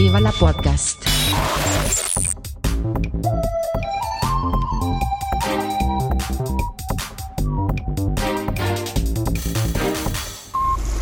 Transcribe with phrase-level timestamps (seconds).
[0.00, 0.96] Viva la Podcast.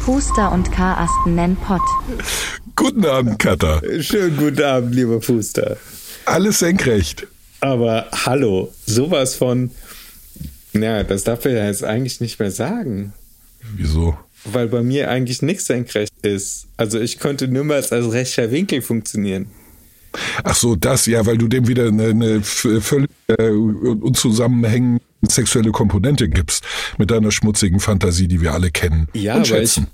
[0.04, 1.80] Puster und Karasten nennen Pott.
[2.74, 3.80] Guten Abend, Katha.
[4.00, 5.76] Schönen guten Abend, lieber Fuster.
[6.24, 7.28] Alles senkrecht.
[7.60, 9.70] Aber hallo, sowas von.
[10.72, 13.12] Ja, das darf ich ja jetzt eigentlich nicht mehr sagen.
[13.76, 14.18] Wieso?
[14.52, 16.66] Weil bei mir eigentlich nichts senkrecht ist.
[16.76, 19.46] Also ich könnte niemals als rechter Winkel funktionieren.
[20.44, 26.29] Ach so, das, ja, weil du dem wieder eine, eine völlig äh, unzusammenhängende sexuelle Komponente
[26.29, 26.64] gibst
[26.96, 29.08] mit deiner schmutzigen Fantasie, die wir alle kennen.
[29.14, 29.89] Ja, und aber schätzen.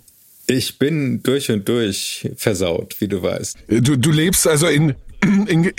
[0.47, 3.57] ich, ich bin durch und durch versaut, wie du weißt.
[3.69, 5.73] Du, du lebst also in, in,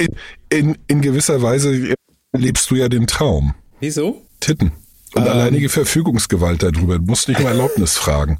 [0.50, 1.94] in, in gewisser Weise
[2.36, 3.54] lebst du ja den Traum.
[3.80, 4.26] Wieso?
[4.40, 4.72] Titten.
[5.16, 5.28] Und Ähm.
[5.32, 7.00] alleinige Verfügungsgewalt darüber.
[7.00, 8.40] Du musst nicht um Erlaubnis fragen.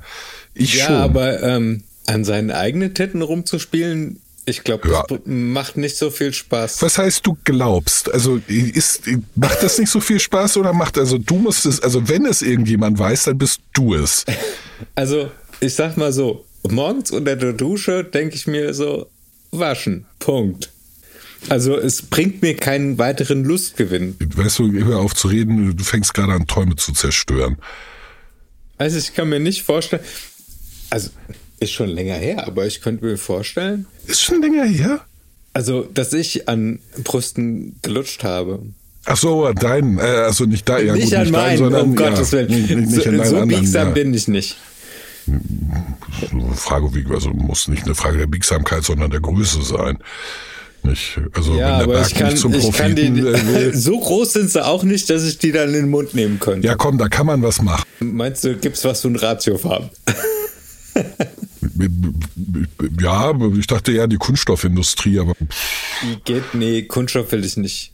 [0.54, 0.96] Ich Ja, schon.
[0.96, 5.04] aber ähm, an seinen eigenen Titten rumzuspielen, ich glaube, Ja.
[5.08, 6.82] das macht nicht so viel Spaß.
[6.84, 8.14] Was heißt du glaubst?
[8.14, 9.02] Also ist,
[9.36, 12.44] macht das nicht so viel Spaß oder macht also du musst es, also wenn es
[12.44, 14.24] irgendjemand weiß, dann bist du es.
[14.94, 19.08] Also, ich sag mal so, morgens unter der Dusche denke ich mir so,
[19.52, 20.70] waschen, Punkt.
[21.50, 24.16] Also es bringt mir keinen weiteren Lustgewinn.
[24.20, 27.58] Weißt du, hör auf zu reden, du fängst gerade an, Träume zu zerstören.
[28.78, 30.04] Also ich kann mir nicht vorstellen,
[30.90, 31.10] also
[31.60, 35.06] ist schon länger her, aber ich könnte mir vorstellen, Ist schon länger her?
[35.54, 38.60] also dass ich an Brüsten gelutscht habe.
[39.06, 41.82] Ach so, deinen, äh, also nicht da, ja nicht gut, an nicht meinen, deinen, sondern
[41.84, 42.48] um ja, Gottes Willen.
[42.50, 43.94] Nicht, nicht, so an so anderen, biegsam ja.
[43.94, 44.58] bin ich nicht.
[46.56, 49.98] Frage, wie, also muss nicht eine Frage der Biegsamkeit, sondern der Größe sein.
[50.86, 53.74] Nicht, also Ja, wenn der Berg kann, nicht zum Propheten äh, will.
[53.76, 56.68] so groß sind sie auch nicht, dass ich die dann in den Mund nehmen könnte.
[56.68, 57.86] Ja, komm, da kann man was machen.
[58.00, 59.90] Meinst du, gibt's was für ein Ratiofarben?
[63.02, 67.92] Ja, aber ich dachte ja die Kunststoffindustrie, aber Die geht, nee, Kunststoff will ich nicht.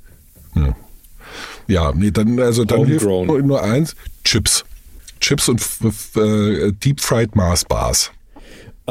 [1.67, 4.65] ja, nee, dann also dann hilft nur, nur eins: Chips,
[5.19, 5.61] Chips und
[6.15, 8.11] äh, Deep Fried Mars Bars.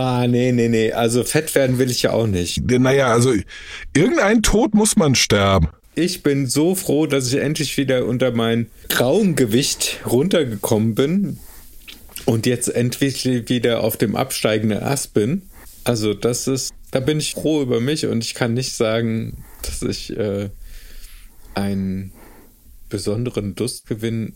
[0.03, 0.93] Ah, nee, nee, nee.
[0.93, 2.63] Also fett werden will ich ja auch nicht.
[2.63, 3.35] Naja, also
[3.95, 5.69] irgendein Tod muss man sterben.
[5.95, 11.39] Ich bin so froh, dass ich endlich wieder unter mein grauen Gewicht runtergekommen bin
[12.25, 15.43] und jetzt endlich wieder auf dem absteigenden Ast bin.
[15.85, 19.83] Also das ist, da bin ich froh über mich und ich kann nicht sagen, dass
[19.83, 20.49] ich äh,
[21.53, 22.13] einen
[22.89, 24.33] besonderen Durstgewinn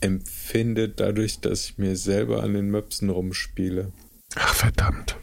[0.00, 3.92] empfinde, dadurch, dass ich mir selber an den Möpsen rumspiele.
[4.36, 5.16] Ach verdammt.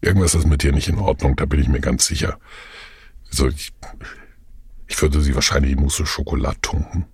[0.00, 2.38] Irgendwas ist mit dir nicht in Ordnung, da bin ich mir ganz sicher.
[3.30, 3.72] Also ich,
[4.88, 7.06] ich würde sie wahrscheinlich in Mousse Schokolade tunken.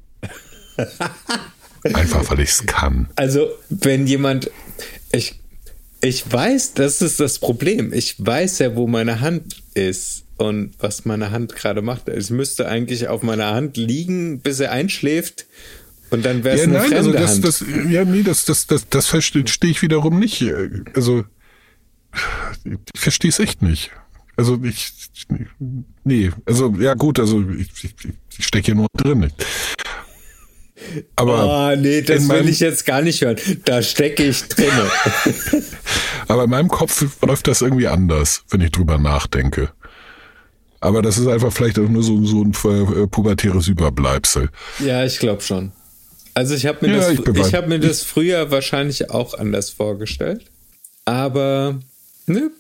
[1.95, 3.09] Einfach weil ich es kann.
[3.17, 4.51] Also, wenn jemand.
[5.13, 5.41] Ich,
[6.01, 7.93] ich weiß, das ist das Problem.
[7.93, 12.09] Ich weiß ja, wo meine Hand ist und was meine Hand gerade macht.
[12.09, 15.47] Es müsste eigentlich auf meiner Hand liegen, bis er einschläft.
[16.11, 17.45] Und dann wäre es Ja, eine nein, also das, Hand.
[17.45, 20.45] das, ja, nee, das, das, das, das verstehe ich wiederum nicht.
[20.95, 21.25] Also,
[22.65, 23.91] ich verstehe es echt nicht.
[24.37, 24.93] Also, ich,
[26.05, 27.95] nee, also, ja, gut, also, ich, ich,
[28.39, 29.31] ich stecke hier nur drin.
[31.17, 33.37] Aber, oh, nee, das in will meinem- ich jetzt gar nicht hören.
[33.65, 34.91] Da stecke ich drinne.
[36.29, 39.71] aber in meinem Kopf läuft das irgendwie anders, wenn ich drüber nachdenke.
[40.81, 44.51] Aber das ist einfach vielleicht auch nur so, so ein äh, pubertäres Überbleibsel.
[44.79, 45.73] ja, ich glaube schon.
[46.37, 50.45] Also ich habe mir, Ja, das, ich hab mir das früher wahrscheinlich auch anders vorgestellt.
[51.07, 51.81] Aber
[52.27, 52.51] ne,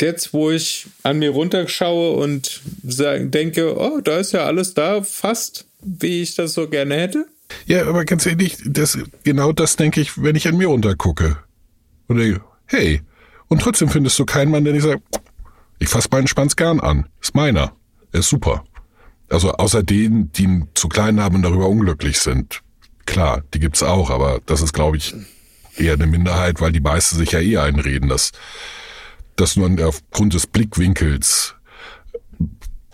[0.00, 5.64] jetzt, wo ich an mir runterschaue und denke, oh, da ist ja alles da, fast
[5.82, 7.26] wie ich das so gerne hätte.
[7.66, 11.36] Ja, aber ganz ehrlich, das, genau das denke ich, wenn ich an mir runtergucke.
[12.06, 13.02] Und denke, hey,
[13.48, 15.02] und trotzdem findest du keinen Mann, der nicht sagt,
[15.80, 17.08] ich fasse meinen Schwanz gern an.
[17.20, 17.72] Ist meiner.
[18.12, 18.64] Er ist super.
[19.28, 22.62] Also außer denen, die ihn zu klein haben und darüber unglücklich sind.
[23.06, 25.14] Klar, die gibt's auch, aber das ist, glaube ich,
[25.76, 28.32] eher eine Minderheit, weil die meisten sich ja eh einreden, dass
[29.36, 31.54] das nur aufgrund des Blickwinkels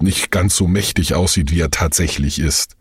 [0.01, 2.77] nicht ganz so mächtig aussieht, wie er tatsächlich ist.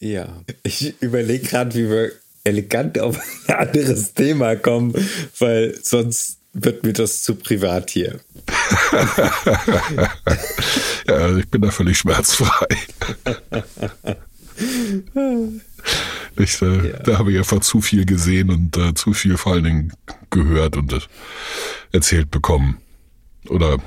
[0.00, 0.42] Ja.
[0.64, 4.92] Ich überlege gerade, wie wir elegant auf ein anderes Thema kommen,
[5.38, 8.20] weil sonst wird mir das zu privat hier.
[11.06, 12.66] Ja, also ich bin da völlig schmerzfrei.
[16.38, 16.98] ich, äh, Ja.
[16.98, 19.92] Da habe ich einfach zu viel gesehen und äh, zu viel vor allen Dingen
[20.30, 21.00] gehört und äh,
[21.92, 22.78] erzählt bekommen.
[23.48, 23.78] Oder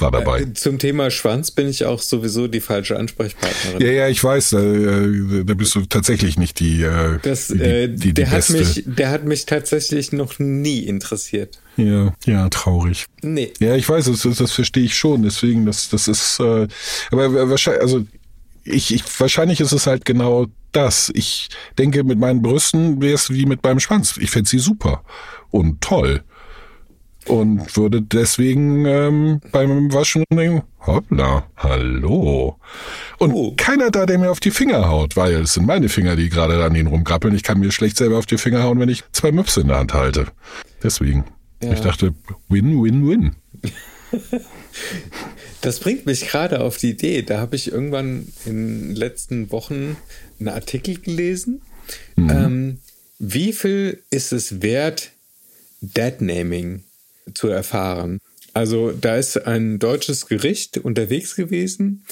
[0.00, 0.42] war dabei.
[0.42, 3.80] Äh, zum Thema Schwanz bin ich auch sowieso die falsche Ansprechpartnerin.
[3.80, 7.88] Ja, ja, ich weiß, äh, da bist du tatsächlich nicht die, äh, Das, die, äh,
[7.88, 8.52] die, die der, hat Beste.
[8.58, 11.60] mich, der hat mich tatsächlich noch nie interessiert.
[11.76, 13.06] ja, ja, traurig.
[13.22, 13.52] Nee.
[13.58, 15.22] Ja, ich weiß, das, das, das verstehe ich schon.
[15.22, 16.68] Deswegen, das, das ist, äh,
[17.10, 18.04] aber wahrscheinlich, also
[18.64, 21.10] ich, ich, wahrscheinlich ist es halt genau das.
[21.14, 21.48] Ich
[21.78, 24.16] denke, mit meinen Brüsten wäre es wie mit meinem Schwanz.
[24.18, 25.02] Ich fände sie super
[25.50, 26.22] und toll.
[27.26, 32.58] Und würde deswegen ähm, beim Waschen denken, hoppla, hallo.
[33.18, 33.52] Und Oh.
[33.54, 36.64] keiner da, der mir auf die Finger haut, weil es sind meine Finger, die gerade
[36.64, 37.34] an ihnen rumgrappeln.
[37.34, 39.76] Ich kann mir schlecht selber auf die Finger hauen, wenn ich zwei Möpse in der
[39.76, 40.28] Hand halte.
[40.82, 41.24] Deswegen.
[41.62, 41.72] Ja.
[41.72, 42.14] Ich dachte,
[42.48, 43.36] win, win, win.
[45.60, 47.22] Das bringt mich gerade auf die Idee.
[47.22, 48.54] Da habe ich irgendwann in
[48.88, 49.96] den letzten Wochen
[50.38, 51.62] einen Artikel gelesen.
[52.16, 52.78] Ähm,
[53.18, 55.10] wie viel ist es wert,
[55.80, 56.84] Deadnaming
[57.34, 58.20] zu erfahren?
[58.54, 62.04] Also da ist ein deutsches Gericht unterwegs gewesen,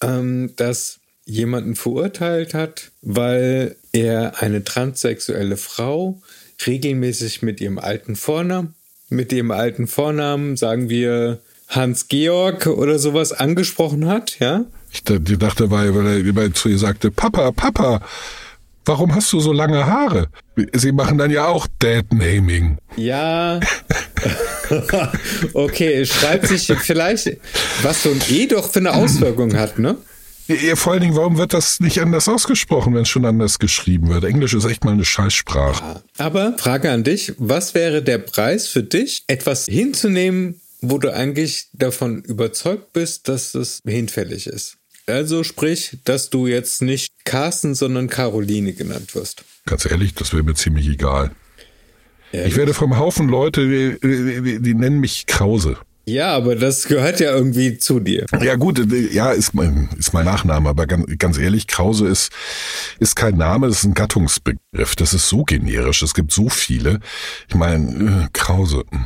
[0.00, 6.20] ähm, das jemanden verurteilt hat, weil er eine transsexuelle Frau
[6.66, 8.74] regelmäßig mit ihrem alten Vornamen,
[9.08, 14.64] mit dem alten Vornamen, sagen wir Hans-Georg oder sowas angesprochen hat, ja?
[14.92, 18.00] Ich dachte, weil, weil er weil er zu ihr sagte, Papa, Papa,
[18.84, 20.28] warum hast du so lange Haare?
[20.72, 22.78] Sie machen dann ja auch Dead-Naming.
[22.96, 23.60] Ja.
[25.54, 27.38] okay, schreibt sich vielleicht,
[27.82, 29.96] was so ein E doch für eine Auswirkung hat, ne?
[30.48, 34.08] Ja, vor allen Dingen, warum wird das nicht anders ausgesprochen, wenn es schon anders geschrieben
[34.08, 34.24] wird?
[34.24, 36.02] Englisch ist echt mal eine Scheißsprache.
[36.18, 41.68] Aber Frage an dich, was wäre der Preis für dich, etwas hinzunehmen, wo du eigentlich
[41.72, 44.79] davon überzeugt bist, dass es hinfällig ist?
[45.10, 49.44] Also sprich, dass du jetzt nicht Carsten, sondern Caroline genannt wirst.
[49.66, 51.32] Ganz ehrlich, das wäre mir ziemlich egal.
[52.32, 55.76] Ich werde vom Haufen Leute, die, die, die nennen mich Krause.
[56.06, 58.26] Ja, aber das gehört ja irgendwie zu dir.
[58.40, 58.80] Ja gut,
[59.12, 62.32] ja, ist mein, ist mein Nachname, aber ganz, ganz ehrlich, Krause ist,
[62.98, 64.96] ist kein Name, das ist ein Gattungsbegriff.
[64.96, 67.00] Das ist so generisch, es gibt so viele.
[67.48, 69.04] Ich meine, äh, Krause, hm.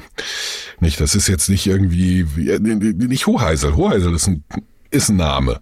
[0.80, 3.76] nicht, das ist jetzt nicht irgendwie, wie- äh, nicht Hoheisel.
[3.76, 4.44] Hoheisel ist ein,
[4.94, 5.61] ist ein Name.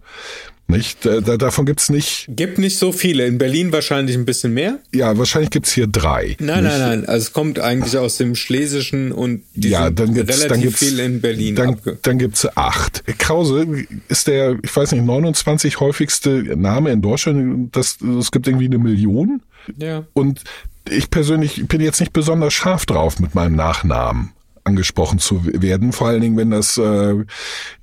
[0.68, 3.26] Nicht, da, da, davon gibt's nicht, Gibt nicht so viele.
[3.26, 4.78] In Berlin wahrscheinlich ein bisschen mehr.
[4.94, 6.36] ja, wahrscheinlich gibt's hier drei.
[6.38, 6.72] Nein, nicht?
[6.72, 7.06] nein, nein.
[7.06, 10.78] Also es kommt eigentlich aus dem Schlesischen und die ja, dann gibt's, relativ dann gibt's,
[10.78, 11.56] viel in Berlin.
[11.56, 13.04] Dann, dann gibt's acht.
[13.18, 13.66] Krause
[14.08, 17.76] ist der, ich weiß nicht, 29 häufigste Name in Deutschland.
[17.76, 19.42] Das, es gibt irgendwie eine Million.
[19.78, 20.04] ja.
[20.14, 20.42] Und
[20.90, 24.32] ich persönlich bin jetzt nicht besonders scharf drauf, mit meinem Nachnamen
[24.64, 27.24] angesprochen zu werden, vor allen Dingen, wenn das äh,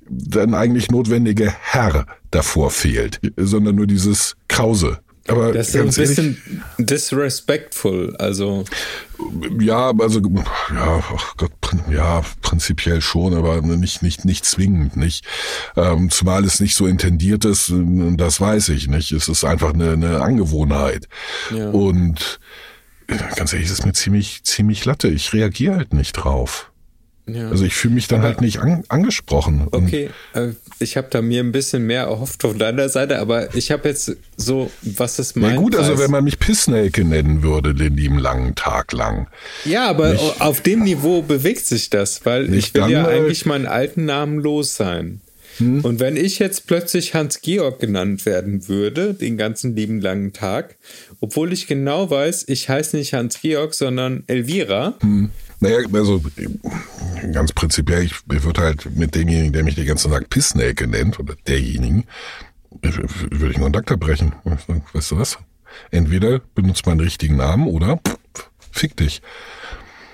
[0.08, 4.98] dann eigentlich notwendige Herr davor fehlt, sondern nur dieses Krause.
[5.28, 8.16] Aber Das ist ein ganz ehrlich, bisschen disrespectful.
[8.18, 8.64] Also,
[9.60, 10.20] ja, also
[10.74, 11.52] ja, ach Gott,
[11.90, 15.24] ja, prinzipiell schon, aber nicht nicht nicht zwingend, nicht.
[15.76, 19.12] Ähm, zumal es nicht so intendiert ist, das weiß ich nicht.
[19.12, 21.06] Es ist einfach eine, eine Angewohnheit.
[21.54, 21.70] Ja.
[21.70, 22.40] Und
[23.06, 25.08] äh, ganz ehrlich, es ist mir ziemlich ziemlich latte.
[25.08, 26.69] Ich reagiere halt nicht drauf.
[27.34, 27.48] Ja.
[27.48, 29.66] Also ich fühle mich dann halt nicht an, angesprochen.
[29.70, 30.48] Okay, äh,
[30.78, 34.16] ich habe da mir ein bisschen mehr erhofft von deiner Seite, aber ich habe jetzt
[34.36, 36.02] so, was ist mein Ja gut, also Preis?
[36.02, 39.28] wenn man mich Pissnelke nennen würde, den lieben langen Tag lang.
[39.64, 43.18] Ja, aber auf dem Niveau bewegt sich das, weil ich Nicht will dann, ja äh,
[43.18, 45.20] eigentlich meinen alten Namen los sein.
[45.60, 50.76] Und wenn ich jetzt plötzlich Hans-Georg genannt werden würde, den ganzen lieben langen Tag,
[51.20, 54.94] obwohl ich genau weiß, ich heiße nicht Hans-Georg, sondern Elvira,
[55.62, 56.22] Naja, also
[57.32, 61.36] ganz prinzipiell, ich würde halt mit demjenigen, der mich den ganzen Tag Pissnelke nennt, oder
[61.46, 62.04] derjenigen,
[62.80, 64.32] würde ich einen Kontakt abbrechen.
[64.94, 65.38] Weißt du was?
[65.90, 68.16] Entweder benutzt meinen richtigen Namen oder pff,
[68.72, 69.20] fick dich.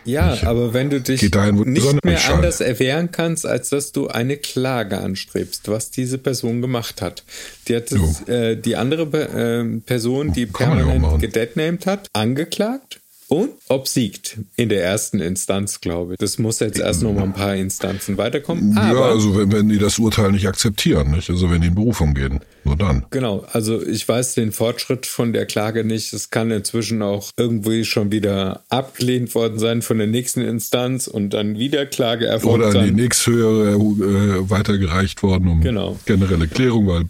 [0.06, 4.36] Ja, aber wenn du dich dahin, nicht mehr anders erwehren kannst, als dass du eine
[4.36, 7.24] Klage anstrebst, was diese Person gemacht hat.
[7.68, 11.20] Die hat das, äh, die andere ähm, Person, die Kann permanent machen.
[11.20, 16.18] gedeadnamed hat, angeklagt und obsiegt in der ersten Instanz, glaube ich.
[16.18, 18.74] Das muss jetzt erst noch mal ein paar Instanzen weiterkommen.
[18.76, 21.28] ja, Aber also wenn, wenn die das Urteil nicht akzeptieren, nicht?
[21.30, 23.04] Also wenn die in Berufung gehen, nur dann.
[23.10, 26.12] Genau, also ich weiß den Fortschritt von der Klage nicht.
[26.12, 31.30] Es kann inzwischen auch irgendwie schon wieder abgelehnt worden sein von der nächsten Instanz und
[31.30, 35.98] dann wieder Klage erfolgt Oder an die nächsthöhere äh, weitergereicht worden um Genau.
[36.06, 37.04] generelle Klärung, weil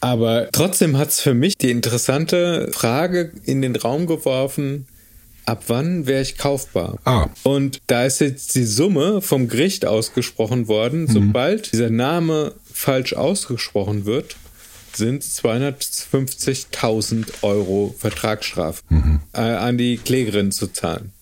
[0.00, 4.86] Aber trotzdem hat es für mich die interessante Frage in den Raum geworfen,
[5.48, 6.98] ab wann wäre ich kaufbar?
[7.04, 7.28] Ah.
[7.42, 14.04] Und da ist jetzt die Summe vom Gericht ausgesprochen worden, sobald dieser Name falsch ausgesprochen
[14.04, 14.36] wird,
[14.92, 18.82] sind 250.000 Euro Vertragsstrafe
[19.32, 21.12] äh, an die Klägerin zu zahlen.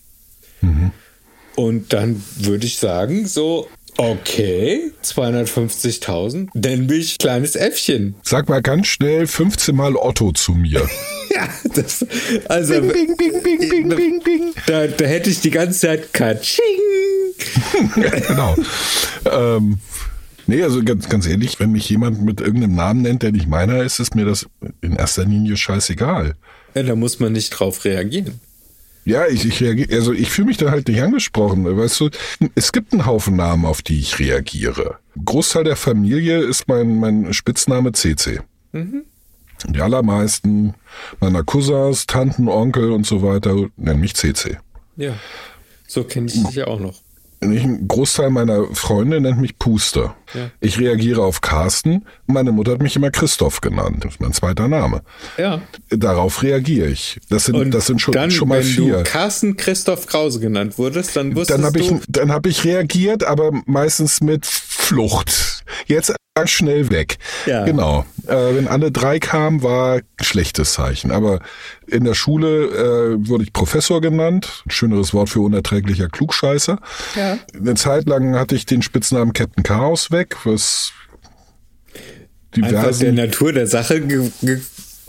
[1.54, 3.68] Und dann würde ich sagen, so,
[3.98, 6.48] Okay, 250.000.
[6.52, 8.14] Nenn mich kleines Äffchen.
[8.22, 10.86] Sag mal ganz schnell 15 Mal Otto zu mir.
[11.34, 12.06] Ja, das,
[12.48, 14.54] also bing, bing, bing, bing, bing, bing.
[14.66, 16.64] da, da hätte ich die ganze Zeit Katsching.
[17.94, 18.54] genau.
[19.30, 19.78] ähm,
[20.46, 23.82] nee, also ganz, ganz ehrlich, wenn mich jemand mit irgendeinem Namen nennt, der nicht meiner
[23.82, 24.46] ist, ist mir das
[24.80, 26.36] in erster Linie scheißegal.
[26.74, 28.40] Ja, da muss man nicht drauf reagieren.
[29.06, 31.64] Ja, ich, ich reagiere, also ich fühle mich da halt nicht angesprochen.
[31.64, 32.10] Weißt du,
[32.56, 34.98] es gibt einen Haufen Namen, auf die ich reagiere.
[35.24, 38.40] Großteil der Familie ist mein, mein Spitzname CC.
[39.68, 40.74] Die allermeisten
[41.20, 44.58] meiner Cousins, Tanten, Onkel und so weiter nennen mich CC.
[44.96, 45.14] Ja,
[45.86, 47.00] so kenne ich dich ja auch noch.
[47.40, 50.16] Ich, ein Großteil meiner Freunde nennt mich Puster.
[50.34, 50.50] Ja.
[50.60, 52.06] Ich reagiere auf Carsten.
[52.26, 54.04] Meine Mutter hat mich immer Christoph genannt.
[54.04, 55.02] Das ist mein zweiter Name.
[55.36, 55.60] Ja.
[55.90, 57.18] Darauf reagiere ich.
[57.28, 58.98] Das sind, Und das sind schon, dann, schon mal wenn vier.
[58.98, 62.00] du Carsten Christoph Krause genannt wurdest, dann wusstest Dann habe ich, du...
[62.08, 65.62] dann hab ich reagiert, aber meistens mit Flucht.
[65.86, 66.14] Jetzt
[66.44, 67.18] schnell weg.
[67.46, 67.64] Ja.
[67.64, 68.04] Genau.
[68.26, 71.10] Äh, wenn alle drei kamen, war schlechtes Zeichen.
[71.10, 71.40] Aber
[71.86, 74.62] in der Schule äh, wurde ich Professor genannt.
[74.66, 76.78] Ein schöneres Wort für unerträglicher Klugscheißer.
[77.14, 77.38] Ja.
[77.54, 80.92] Eine Zeit lang hatte ich den Spitznamen Captain Chaos weg, was
[82.54, 84.60] Einfach der diversen, Natur der Sache ge ge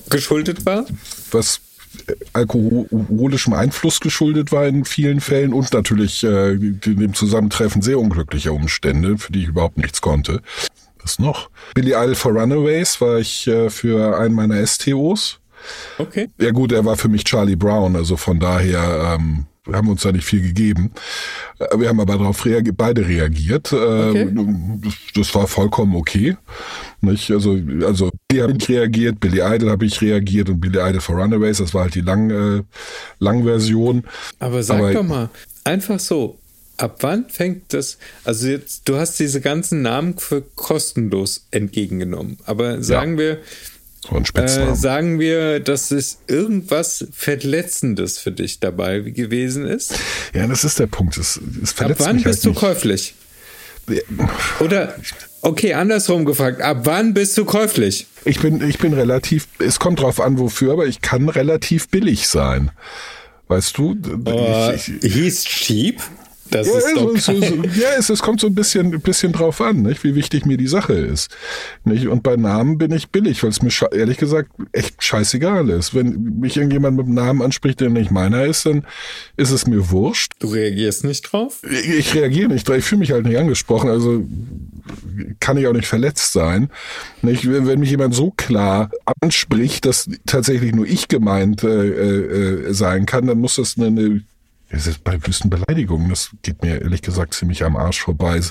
[0.09, 0.85] geschuldet war.
[1.31, 1.59] was
[2.07, 8.53] äh, alkoholischem Einfluss geschuldet war in vielen Fällen und natürlich äh, dem Zusammentreffen sehr unglücklicher
[8.53, 10.41] Umstände, für die ich überhaupt nichts konnte.
[11.07, 11.49] Was noch?
[11.73, 15.39] Billy Idol for Runaways war ich äh, für einen meiner STOs.
[15.97, 16.27] Okay.
[16.37, 20.01] Ja gut, er war für mich Charlie Brown, also von daher ähm, haben wir uns
[20.01, 20.91] da nicht viel gegeben.
[21.59, 23.71] Äh, Wir haben aber darauf reagi beide reagiert.
[23.71, 24.19] Okay.
[24.23, 24.81] Ähm,
[25.15, 26.35] das, war vollkommen okay.
[26.99, 27.31] Nicht?
[27.31, 31.15] Also, also Billy habe ich reagiert, Billy Idol habe ich reagiert und Billy Idol for
[31.15, 32.63] Runaways, das war halt die lang, äh,
[33.19, 34.03] Langversion.
[34.39, 35.29] Aber sag Aber- doch mal,
[35.63, 36.37] einfach so,
[36.77, 42.81] ab wann fängt das, also jetzt, du hast diese ganzen Namen für kostenlos entgegengenommen, aber
[42.83, 43.39] sagen wir,
[44.09, 44.73] So ein Spitznamen.
[44.73, 49.95] äh, sagen wir, dass es irgendwas Verletzendes für dich dabei gewesen ist.
[50.33, 51.17] ja, das ist der Punkt.
[51.17, 53.13] Es, es Ab verletzt wann mich bist halt du käuflich?
[54.59, 54.95] Oder,
[55.41, 58.07] okay, andersrum gefragt, ab wann bist du käuflich?
[58.25, 62.27] Ich bin, ich bin relativ, es kommt drauf an, wofür, aber ich kann relativ billig
[62.27, 62.71] sein.
[63.47, 63.95] Weißt du?
[64.25, 66.01] Äh, Ich, ich, hieß cheap?
[66.51, 69.61] Das ja, ist doch so, ja es, es kommt so ein bisschen, ein bisschen drauf
[69.61, 71.35] an, nicht, wie wichtig mir die Sache ist.
[71.83, 72.07] Nicht?
[72.07, 75.93] Und bei Namen bin ich billig, weil es mir ehrlich gesagt echt scheißegal ist.
[75.93, 78.85] Wenn mich irgendjemand mit einem Namen anspricht, der nicht meiner ist, dann
[79.35, 80.33] ist es mir wurscht.
[80.39, 81.61] Du reagierst nicht drauf?
[81.69, 84.23] Ich, ich reagiere nicht, drauf, ich fühle mich halt nicht angesprochen, also
[85.39, 86.69] kann ich auch nicht verletzt sein.
[87.21, 87.49] Nicht?
[87.49, 93.05] Wenn, wenn mich jemand so klar anspricht, dass tatsächlich nur ich gemeint äh, äh, sein
[93.05, 94.23] kann, dann muss das eine, eine
[94.69, 98.41] das ist bei wüsten Beleidigungen, das geht mir ehrlich gesagt ziemlich am Arsch vorbei.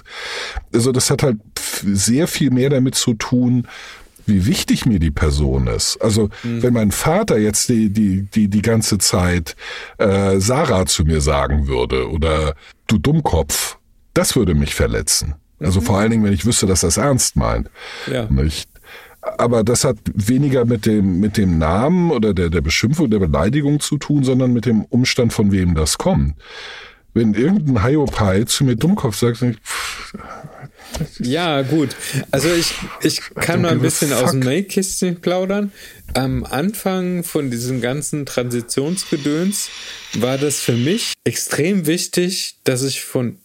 [0.73, 1.39] Also das hat halt
[1.85, 3.69] sehr viel mehr damit zu tun,
[4.25, 5.99] wie wichtig mir die Person ist.
[5.99, 9.55] Also wenn mein Vater jetzt die die die die ganze Zeit
[9.99, 12.55] äh, Sarah zu mir sagen würde oder
[12.89, 13.79] du Dummkopf,
[14.15, 15.35] das würde mich verletzen.
[15.61, 17.71] Also vor allen Dingen, wenn ich wüsste, dass das ernst meint.
[18.11, 18.27] Ja.
[18.31, 18.69] Nicht?
[19.39, 23.81] Aber das hat weniger mit dem, mit dem Namen oder der, der Beschimpfung, der Beleidigung
[23.81, 26.35] zu tun, sondern mit dem Umstand, von wem das kommt.
[27.13, 30.15] Wenn irgendein Hiopai zu mir Dummkopf sagt, ich, pff,
[31.19, 31.97] Ja, gut.
[32.31, 34.41] Also ich, ich kann mal ein bisschen aus dem.
[34.41, 35.73] Nähkästchen plaudern.
[36.15, 39.71] Am Anfang von diesem ganzen Transitionsgedöns
[40.15, 43.39] war das für mich extrem wichtig, dass ich von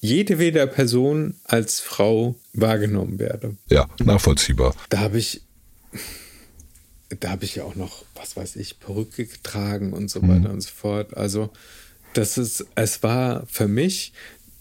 [0.00, 3.56] jedweder Person als Frau wahrgenommen werde.
[3.68, 4.74] ja, nachvollziehbar.
[4.90, 5.42] Da habe ich,
[7.20, 10.60] da habe ich ja auch noch, was weiß ich, Perücke getragen und so weiter und
[10.60, 11.16] so fort.
[11.16, 11.50] Also
[12.14, 14.12] das ist, es war für mich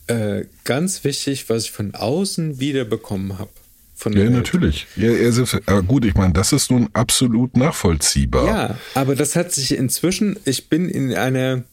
[0.08, 3.52] äh, ganz wichtig, was ich von außen wiederbekommen habe.
[3.96, 4.86] Von Ja, natürlich.
[4.96, 8.46] Ja, ist, aber gut, ich meine, das ist nun absolut nachvollziehbar.
[8.46, 11.64] Ja, aber das hat sich inzwischen, ich bin in einer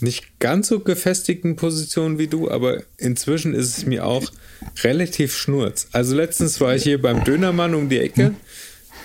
[0.00, 4.30] nicht ganz so gefestigten Position wie du, aber inzwischen ist es mir auch
[4.84, 5.88] relativ schnurz.
[5.92, 8.34] Also letztens war ich hier beim Dönermann um die Ecke,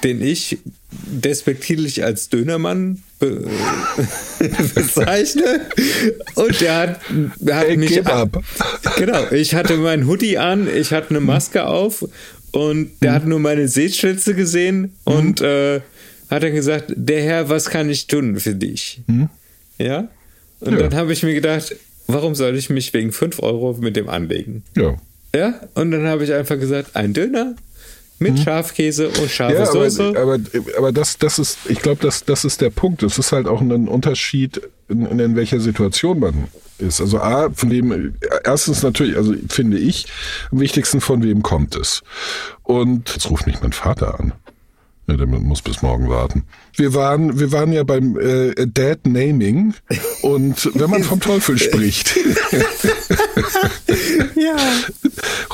[0.03, 0.57] den ich
[0.91, 3.47] despektierlich als Dönermann be
[4.75, 5.61] bezeichne.
[6.35, 7.01] Und der hat,
[7.39, 7.91] der hat Hey, mich.
[7.91, 8.43] Kebab.
[8.97, 12.05] Genau, ich hatte meinen Hoodie an, ich hatte eine Maske auf
[12.51, 15.81] und der hat nur meine Sehschlitze gesehen und äh,
[16.29, 19.01] hat dann gesagt, der Herr, was kann ich tun für dich?
[19.77, 20.09] Ja?
[20.61, 20.79] Und Ja.
[20.79, 21.75] dann habe ich mir gedacht,
[22.07, 24.63] warum soll ich mich wegen 5 Euro mit dem anlegen?
[24.75, 24.95] Ja.
[25.35, 25.59] Ja?
[25.75, 27.55] Und dann habe ich einfach gesagt, ein Döner
[28.19, 30.09] mit Schafkäse und scharfe Ja, aber, Soße.
[30.15, 30.37] aber,
[30.77, 33.01] aber das, das ist, ich glaube, das, das ist der Punkt.
[33.01, 37.01] Es ist halt auch ein Unterschied, in, in welcher Situation man ist.
[37.01, 38.13] Also A, von wem,
[38.43, 40.05] erstens natürlich, also finde ich,
[40.51, 42.03] am wichtigsten, von wem kommt es.
[42.61, 44.33] Und jetzt ruft mich mein Vater an.
[45.11, 46.43] Ja, der muss bis morgen warten.
[46.75, 49.73] Wir waren, wir waren ja beim äh, Dad Naming
[50.21, 52.15] und wenn man vom Teufel spricht,
[54.35, 54.55] Ja.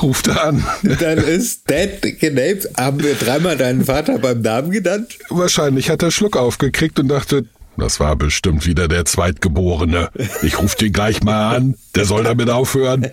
[0.00, 0.64] ruft er an.
[1.00, 2.68] Dann ist Dad genamed.
[2.76, 5.18] Haben wir dreimal deinen Vater beim Namen genannt?
[5.28, 7.44] Wahrscheinlich hat er Schluck aufgekriegt und dachte,
[7.76, 10.10] das war bestimmt wieder der Zweitgeborene.
[10.42, 11.74] Ich rufe den gleich mal an.
[11.94, 13.08] Der soll damit aufhören.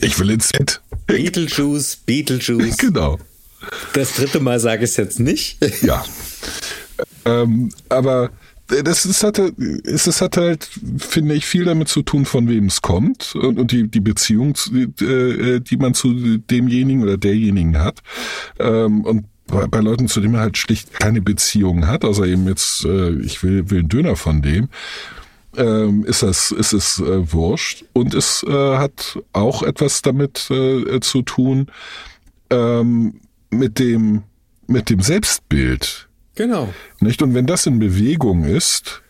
[0.00, 0.80] Ich will ins Bett.
[1.06, 2.76] Beetlejuice, Beetlejuice.
[2.76, 3.18] Genau.
[3.92, 5.58] Das dritte Mal sage ich es jetzt nicht.
[5.82, 6.04] Ja.
[7.24, 8.30] Ähm, aber
[8.68, 9.52] das ist, hatte,
[9.84, 10.68] es hat halt,
[10.98, 14.54] finde ich, viel damit zu tun, von wem es kommt und, und die, die Beziehung,
[14.56, 18.00] zu- äh, die man zu demjenigen oder derjenigen hat.
[18.58, 22.48] Ähm, und bei, bei Leuten, zu denen man halt schlicht keine Beziehung hat, außer eben
[22.48, 24.68] jetzt, äh, ich will, will einen Döner von dem,
[25.56, 27.84] ähm, ist das, ist es äh, wurscht.
[27.92, 31.68] Und es äh, hat auch etwas damit äh, zu tun,
[32.50, 33.20] ähm,
[33.50, 34.22] mit dem,
[34.66, 36.08] mit dem Selbstbild.
[36.34, 36.72] Genau.
[37.00, 37.22] Nicht?
[37.22, 39.02] Und wenn das in Bewegung ist,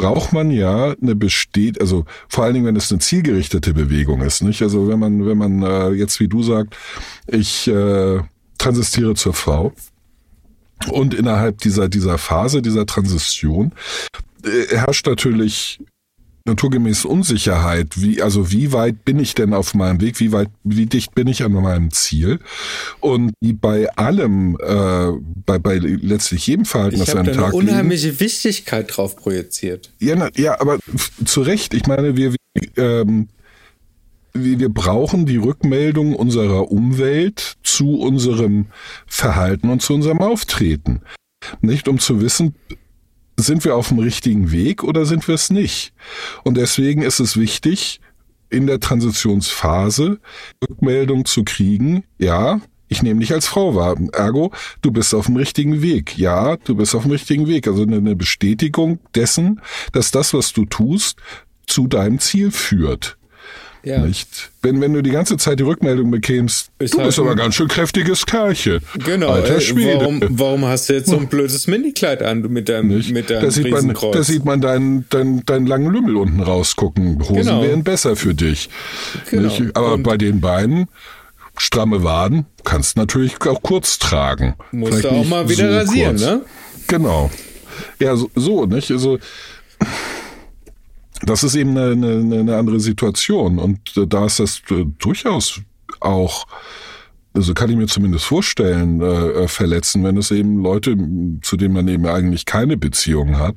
[0.00, 4.42] braucht man ja eine besteht, also vor allen Dingen, wenn es eine zielgerichtete Bewegung ist,
[4.42, 4.62] nicht?
[4.62, 6.74] Also wenn man, wenn man äh, jetzt wie du sagt,
[7.26, 8.20] ich äh,
[8.56, 9.72] transistiere zur Frau
[10.90, 13.72] und innerhalb dieser dieser Phase dieser Transition
[14.42, 15.80] äh, herrscht natürlich
[16.46, 20.86] naturgemäß Unsicherheit, wie, also wie weit bin ich denn auf meinem Weg, wie weit, wie
[20.86, 22.40] dicht bin ich an meinem Ziel?
[23.00, 25.12] Und wie bei allem, äh,
[25.46, 27.68] bei, bei letztlich jedem Verhalten, Ich das wir eine Tag legen.
[27.68, 29.92] unheimliche Wichtigkeit drauf projiziert.
[30.00, 30.78] Ja, na, ja, aber
[31.24, 31.74] zu Recht.
[31.74, 32.34] Ich meine, wir,
[32.76, 33.28] ähm,
[34.32, 38.66] wir brauchen die Rückmeldung unserer Umwelt zu unserem
[39.06, 41.02] Verhalten und zu unserem Auftreten.
[41.62, 42.54] Nicht um zu wissen,
[43.46, 45.92] sind wir auf dem richtigen Weg oder sind wir es nicht?
[46.44, 48.00] Und deswegen ist es wichtig,
[48.48, 50.18] in der Transitionsphase
[50.68, 53.96] Rückmeldung zu kriegen, ja, ich nehme dich als Frau wahr.
[54.12, 54.50] Ergo,
[54.82, 56.18] du bist auf dem richtigen Weg.
[56.18, 57.68] Ja, du bist auf dem richtigen Weg.
[57.68, 59.60] Also eine- Bestätigung dessen,
[59.92, 61.18] dass das, was du tust,
[61.68, 63.16] zu deinem Ziel führt.
[63.82, 63.98] Ja.
[63.98, 64.50] Nicht?
[64.60, 67.36] Wenn, wenn du die ganze Zeit die Rückmeldung bekämst, Ist du halt bist aber ein-
[67.36, 68.80] ganz schön kräftiges Kerlchen.
[69.04, 69.30] Genau.
[69.30, 70.00] Alter äh, Schwede.
[70.00, 73.10] warum, warum hast du jetzt so ein blödes Minikleid an mit deinem, Nicht?
[73.12, 77.20] mit deinem da sieht man, da sieht man deinen, deinen, deinen langen Lümmel unten rausgucken.
[77.22, 77.62] Hosen Genau.
[77.62, 78.68] wären besser für dich.
[79.30, 79.44] Genau.
[79.44, 79.74] Nicht?
[79.76, 80.86] Aber Und- bei den Beinen,
[81.56, 84.54] stramme Waden, kannst du natürlich auch kurz tragen.
[84.72, 86.28] Musst Vielleicht du auch mal wieder so rasieren, kurz.
[86.28, 86.40] ne?
[86.86, 87.30] Genau.
[87.98, 88.90] Ja, so, so nicht?
[88.90, 89.18] Also,
[91.22, 93.58] das ist eben eine, eine, eine andere Situation.
[93.58, 95.60] Und äh, da ist das äh, durchaus
[96.00, 96.46] auch,
[97.32, 100.96] also kann ich mir zumindest vorstellen, äh, äh, verletzen, wenn es eben Leute,
[101.42, 103.56] zu denen man eben eigentlich keine Beziehung hat,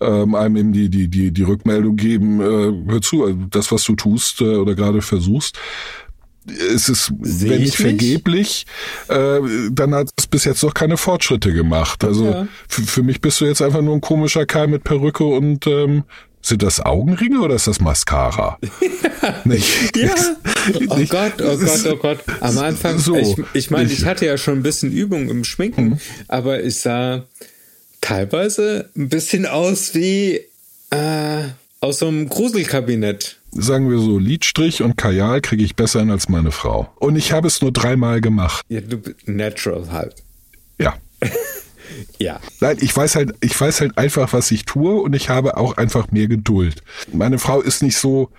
[0.00, 3.84] ähm, einem eben die, die, die, die Rückmeldung geben, äh, hör zu, also das, was
[3.84, 5.58] du tust äh, oder gerade versuchst,
[6.48, 8.66] es ist, Seh wenn ich nicht vergeblich,
[9.08, 9.40] äh,
[9.72, 12.04] dann hat es bis jetzt noch keine Fortschritte gemacht.
[12.04, 12.48] Also Ja.
[12.68, 16.04] für, für mich bist du jetzt einfach nur ein komischer Kerl mit Perücke und ähm,
[16.48, 18.58] sind das Augenringe oder ist das Mascara?
[19.44, 19.96] nicht?
[19.96, 20.14] Ja.
[20.90, 22.18] Oh Nicht- Gott, oh Gott, oh Gott.
[22.40, 23.16] Am Anfang, So.
[23.16, 27.24] ich, ich meine, ich hatte ja schon ein bisschen Übung im Schminken, aber ich sah
[28.00, 30.40] teilweise ein bisschen aus wie
[30.90, 31.42] äh,
[31.80, 33.38] aus so einem Gruselkabinett.
[33.52, 36.92] Sagen wir so, Lidstrich und Kajal kriege ich besser hin als meine Frau.
[36.96, 38.64] Und ich habe es nur dreimal gemacht.
[38.68, 40.14] Ja, du bist natural halt.
[40.78, 40.96] Ja.
[42.18, 42.40] Ja.
[42.60, 45.76] Nein, ich weiß halt, ich weiß halt einfach, was ich tue und ich habe auch
[45.76, 46.82] einfach mehr Geduld.
[47.12, 48.30] Meine Frau ist nicht so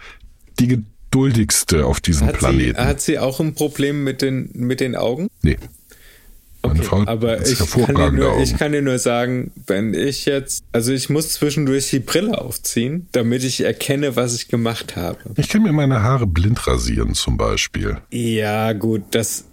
[0.60, 2.78] die geduldigste auf diesem Hat sie, Planeten.
[2.86, 5.28] hat sie auch ein Problem mit den, mit den Augen?
[5.42, 5.58] nee.
[6.64, 10.66] Meine Frau hat Aber ich kann, nur, ich kann dir nur sagen, wenn ich jetzt,
[10.74, 15.18] also ich muss zwischendurch die Brille aufziehen, damit ich erkenne, was ich gemacht habe.
[15.38, 17.98] Ich kann mir meine Haare blind rasieren zum Beispiel.
[18.12, 19.46] Ja, gut, das.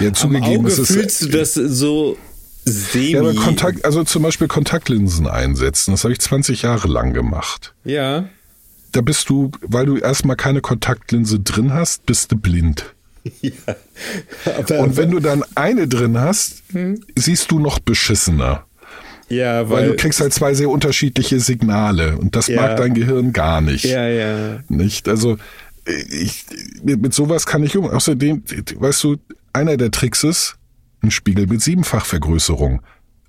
[0.00, 2.16] Ja, am zugegeben, Auge es ist- fühlst du das so
[2.64, 3.10] semi.
[3.10, 7.74] Ja, aber Kontakt, also zum Beispiel Kontaktlinsen einsetzen, das habe ich 20 Jahre lang gemacht.
[7.84, 8.24] Ja,
[8.92, 12.84] Da bist du, weil du erstmal keine Kontaktlinse drin hast, bist du blind.
[14.44, 16.62] aber, Und wenn du dann eine drin hast,
[17.16, 18.64] siehst du noch beschissener.
[19.28, 22.60] ja, Weil weil, du kriegst halt zwei sehr unterschiedliche Signale und das Ja.
[22.60, 23.84] mag dein Gehirn gar nicht.
[23.84, 25.08] ja, ja, Nicht?
[25.08, 25.38] Also
[25.84, 26.44] ich,
[26.82, 27.88] mit, mit sowas kann ich um.
[27.88, 28.42] Außerdem,
[28.76, 29.16] weißt du,
[29.52, 30.56] einer der Tricks ist
[31.02, 32.82] ein Spiegel mit Siebenfachvergrößerung.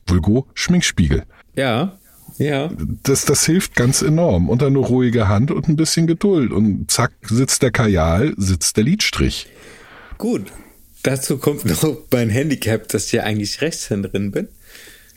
[0.07, 1.23] Vulgo Schminkspiegel.
[1.55, 1.97] ja,
[2.39, 2.71] ja.
[3.03, 4.49] Das, das hilft ganz enorm.
[4.49, 6.51] Und eine ruhige Hand und ein bisschen Geduld.
[6.51, 9.47] Und zack, sitzt der Kajal, sitzt der Lidstrich.
[10.17, 10.51] Gut.
[11.03, 14.47] Dazu kommt noch mein Handicap, dass ich ja eigentlich Rechtshänderin bin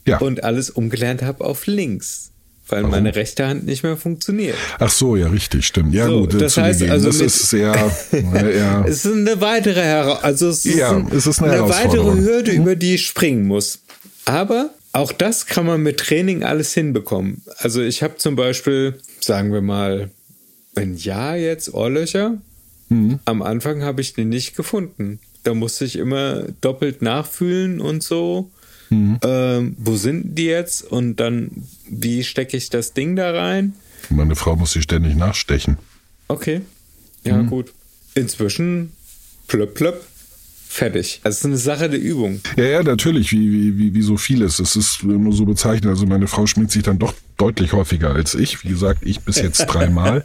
[0.06, 0.18] Ja.
[0.18, 2.32] und alles umgelernt habe auf links.
[2.68, 2.90] Weil Warum?
[2.90, 4.56] meine rechte Hand nicht mehr funktioniert.
[4.78, 5.94] Ach so, ja, richtig, stimmt.
[5.94, 7.72] Ja, So, gut, das heißt also das ist sehr,
[8.12, 8.84] ja.
[8.86, 12.20] Es ist eine weitere also es ist, Ja, ein, es ist eine weitere Herausforderung.
[12.20, 12.24] Mhm.
[12.24, 13.80] Hürde, über die ich springen muss.
[14.24, 17.42] Aber auch das kann man mit Training alles hinbekommen.
[17.58, 20.10] Also ich habe zum Beispiel, sagen wir mal,
[20.74, 22.38] ein Jahr jetzt Ohrlöcher.
[22.88, 23.20] Mhm.
[23.24, 25.20] Am Anfang habe ich den nicht gefunden.
[25.44, 28.50] Da musste ich immer doppelt nachfühlen und so.
[28.90, 29.18] Mhm.
[29.22, 30.82] Ähm, wo sind die jetzt?
[30.84, 31.50] Und dann,
[31.88, 33.74] wie stecke ich das Ding da rein?
[34.10, 35.78] Meine Frau muss sie ständig nachstechen.
[36.28, 36.60] Okay.
[37.24, 37.48] Ja, Mhm.
[37.48, 37.72] gut.
[38.14, 38.92] Inzwischen
[39.48, 40.04] plöpp, plöpp,
[40.66, 41.20] fertig.
[41.24, 42.40] Das ist eine Sache der Übung.
[42.56, 44.58] Ja, ja, natürlich, wie, wie, wie, wie so vieles.
[44.58, 45.90] Es ist nur so bezeichnet.
[45.90, 48.62] Also meine Frau schminkt sich dann doch deutlich häufiger als ich.
[48.64, 50.24] Wie gesagt, ich bis jetzt dreimal.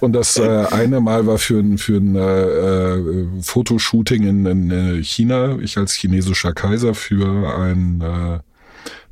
[0.00, 4.70] Und das äh, eine Mal war für ein, für ein äh, äh, Fotoshooting in, in
[4.70, 5.58] äh, China.
[5.60, 8.38] Ich als chinesischer Kaiser für einen äh,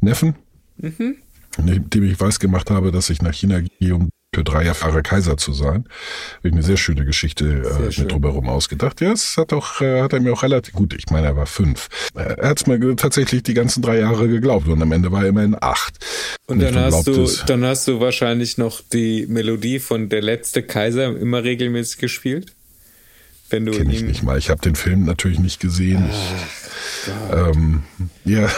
[0.01, 0.35] Neffen,
[0.79, 5.37] dem ich weiß gemacht habe, dass ich nach China gehe, um für drei Jahre Kaiser
[5.37, 5.85] zu sein.
[6.39, 8.05] Habe ich eine sehr schöne Geschichte äh, schön.
[8.05, 9.03] mit drumherum ausgedacht.
[9.03, 11.45] Ja, es hat auch, äh, hat er mir auch relativ gut, ich meine, er war
[11.45, 11.89] fünf.
[12.15, 15.23] Äh, Er hat es mir tatsächlich die ganzen drei Jahre geglaubt und am Ende war
[15.23, 15.99] er immerhin acht.
[16.47, 17.45] Und dann hast, du, es.
[17.45, 22.55] dann hast du wahrscheinlich noch die Melodie von Der letzte Kaiser immer regelmäßig gespielt.
[23.51, 24.39] Wenn du Kenn ich nicht mal.
[24.39, 26.09] Ich habe den Film natürlich nicht gesehen.
[26.11, 27.83] Ich, ähm,
[28.25, 28.51] ja.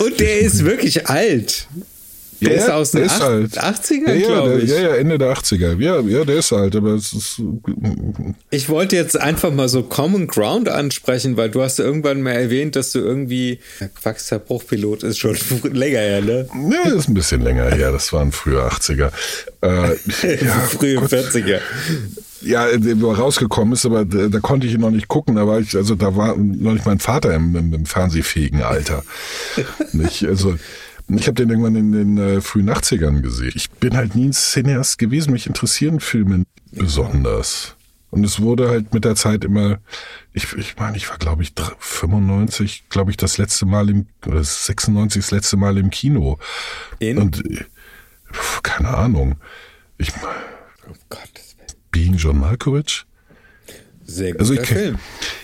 [0.00, 1.68] Und der ist wirklich alt.
[2.40, 3.58] Der Ja, ist aus den der ist acht- alt.
[3.58, 4.70] 80ern, ja, glaube ich.
[4.70, 5.76] ja, ja, Ende der 80er.
[5.80, 7.42] Ja, ja, der ist alt, aber es ist.
[8.50, 12.76] Ich wollte jetzt einfach mal so Common Ground ansprechen, weil du hast irgendwann mal erwähnt,
[12.76, 13.58] dass du irgendwie
[14.00, 15.36] Quackster Bruchpilot ist schon
[15.72, 16.48] länger her, ne?
[16.84, 17.90] Ja, ist ein bisschen länger her.
[17.92, 19.10] Das waren frühe 80er.
[19.62, 19.66] Äh,
[20.44, 21.58] ja, Frühe 40er.
[22.42, 22.68] Ja,
[23.02, 25.34] rausgekommen ist, aber da, da konnte ich ihn noch nicht gucken.
[25.34, 29.02] Da war ich, also da war noch nicht mein Vater im, im, im fernsehfähigen Alter.
[29.92, 30.24] nicht?
[30.24, 30.54] Also
[31.08, 33.52] ich habe den irgendwann in den äh, frühen 80ern gesehen.
[33.54, 35.32] Ich bin halt nie ein Cineast gewesen.
[35.32, 37.74] Mich interessieren Filme besonders.
[38.10, 39.78] Und es wurde halt mit der Zeit immer,
[40.32, 44.06] ich, ich meine, ich war glaube ich dr- 95, glaube ich das letzte Mal im,
[44.26, 46.38] oder 96 das letzte Mal im Kino.
[46.98, 47.18] In?
[47.18, 47.42] Und
[48.62, 49.36] keine Ahnung.
[49.98, 50.10] Ich,
[50.88, 51.68] Oh Gottes Willen.
[51.90, 53.04] Being John Malkovich?
[54.08, 54.98] Sehr guter Also ich Film.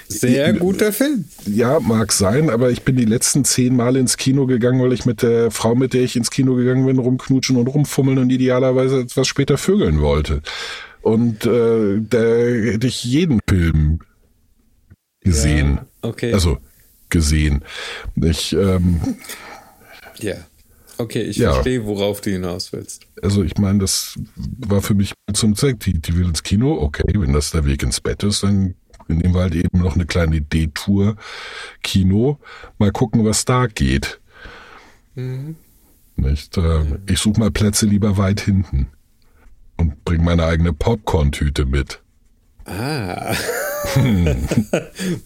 [0.08, 1.26] Sehr guter Film.
[1.44, 5.04] Ja, mag sein, aber ich bin die letzten zehn Male ins Kino gegangen, weil ich
[5.04, 9.00] mit der Frau, mit der ich ins Kino gegangen bin, rumknutschen und rumfummeln und idealerweise
[9.00, 10.40] etwas später vögeln wollte.
[11.02, 14.00] Und äh, da hätte ich jeden Film
[15.20, 15.80] gesehen.
[16.02, 16.32] Ja, okay.
[16.32, 16.56] Also
[17.10, 17.62] gesehen.
[18.16, 19.00] Ich, ähm,
[20.20, 20.36] Ja.
[20.98, 21.52] Okay, ich Ja.
[21.54, 23.02] verstehe, worauf du hinaus willst.
[23.22, 24.18] also ich meine, das
[24.58, 25.80] war für mich zum Zweck.
[25.80, 28.74] Die, die will ins Kino, okay, wenn das der Weg ins Bett ist, dann
[29.08, 31.16] nehmen wir halt eben noch eine kleine D-Tour
[31.82, 32.38] Kino.
[32.78, 34.20] Mal gucken, was da geht.
[36.16, 36.56] Nicht?
[36.56, 38.88] Äh, Ich suche mal Plätze lieber weit hinten
[39.76, 42.00] und bring meine eigene Popcorn-Tüte mit.
[42.66, 43.34] Ah.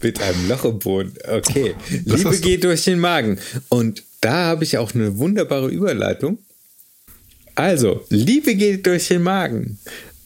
[0.01, 1.13] Mit einem Loch im Boden.
[1.31, 1.73] Okay.
[2.05, 3.39] Das Liebe geht durch den Magen.
[3.69, 6.39] Und da habe ich auch eine wunderbare Überleitung.
[7.55, 9.79] Also, Liebe geht durch den Magen.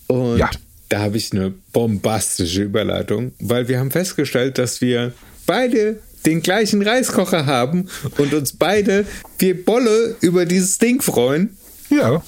[0.08, 0.50] Und Ja.
[0.90, 5.14] da habe ich eine bombastische Überleitung, weil wir haben festgestellt, dass wir
[5.46, 9.06] beide den gleichen Reiskocher haben und uns beide
[9.40, 11.58] wir Bolle über dieses Ding freuen.
[11.90, 12.24] Ja,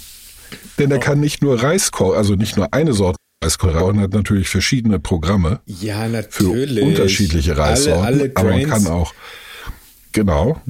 [0.78, 4.02] denn er kann nicht nur Reis kochen, also nicht nur eine Sorte Reis kochen, er
[4.04, 6.84] hat natürlich verschiedene Programme Ja, für natürlich.
[6.84, 9.14] unterschiedliche Reissorten, Alle, alle aber man kann auch
[10.16, 10.62] Genau,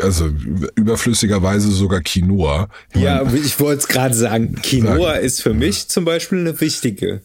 [0.00, 0.30] also
[0.76, 2.68] überflüssigerweise sogar Quinoa.
[2.94, 4.54] Ich Ja, meine, ich wollte es gerade sagen.
[4.62, 5.24] Quinoa Sagen.
[5.26, 7.20] ist für mich zum Beispiel eine wichtige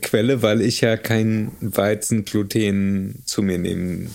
[0.00, 4.10] Quelle, weil ich ja kein Weizengluten zu mir nehmen.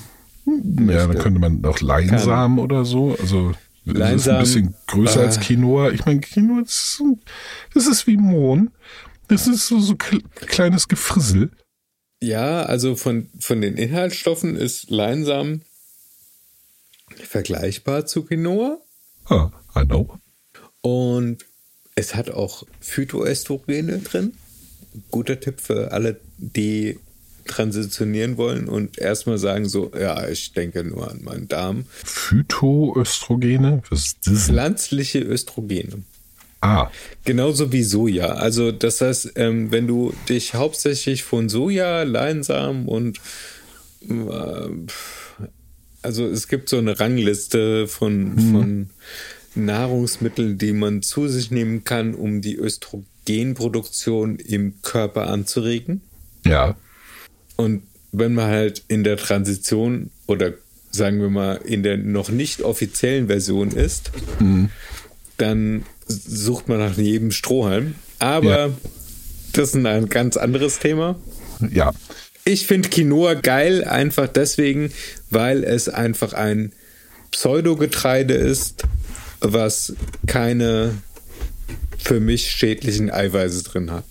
[0.48, 3.16] ja, dann könnte man auch Leinsamen oder so.
[3.22, 5.92] Also das ist ein Leinsamen, bisschen größer als äh, Quinoa.
[5.92, 7.04] Ich meine, Quinoa das ist,
[7.76, 8.72] das ist wie Mohn.
[9.28, 11.52] Das ist so, so kle- kleines Gefrissel.
[12.20, 15.62] Ja, also von, von den Inhaltsstoffen ist Leinsamen
[17.20, 18.80] vergleichbar zu Quinoa.
[19.26, 20.18] Ah, I know.
[20.82, 21.46] Und
[21.96, 24.34] es hat auch Phytoöstrogene drin.
[25.12, 27.00] Guter Tipp für alle, die
[27.46, 31.86] transitionieren wollen und erstmal sagen so, ja, ich denke nur an meinen Darm.
[32.04, 33.82] Phytoöstrogene?
[33.90, 34.46] Was ist das?
[34.46, 36.04] Pflanzliche Östrogene.
[36.62, 36.90] Ah,
[37.24, 38.28] Genauso wie Soja.
[38.34, 43.20] Also das heißt, ähm, wenn du dich hauptsächlich von Soja, Leinsamen und
[44.02, 44.70] äh,
[46.08, 48.90] also es gibt so eine Rangliste von, von
[49.56, 56.02] Nahrungsmitteln, die man zu sich nehmen kann, um die Östrogenproduktion im Körper anzuregen.
[56.46, 56.76] ja.
[57.58, 60.54] Und wenn man halt in der Transition oder
[60.92, 64.12] sagen wir mal in der noch nicht offiziellen Version ist,
[65.38, 67.96] dann sucht man nach jedem Strohhalm.
[68.20, 68.74] Aber Ja.
[69.54, 71.16] das ist ein ganz anderes Thema.
[71.72, 71.94] Ja,
[72.48, 74.94] Ich finde Quinoa geil, einfach deswegen,
[75.30, 76.72] weil es einfach ein
[77.32, 78.84] Pseudogetreide ist,
[79.42, 79.94] was
[80.28, 80.94] keine
[81.98, 84.06] für mich schädlichen Eiweiße drin hat.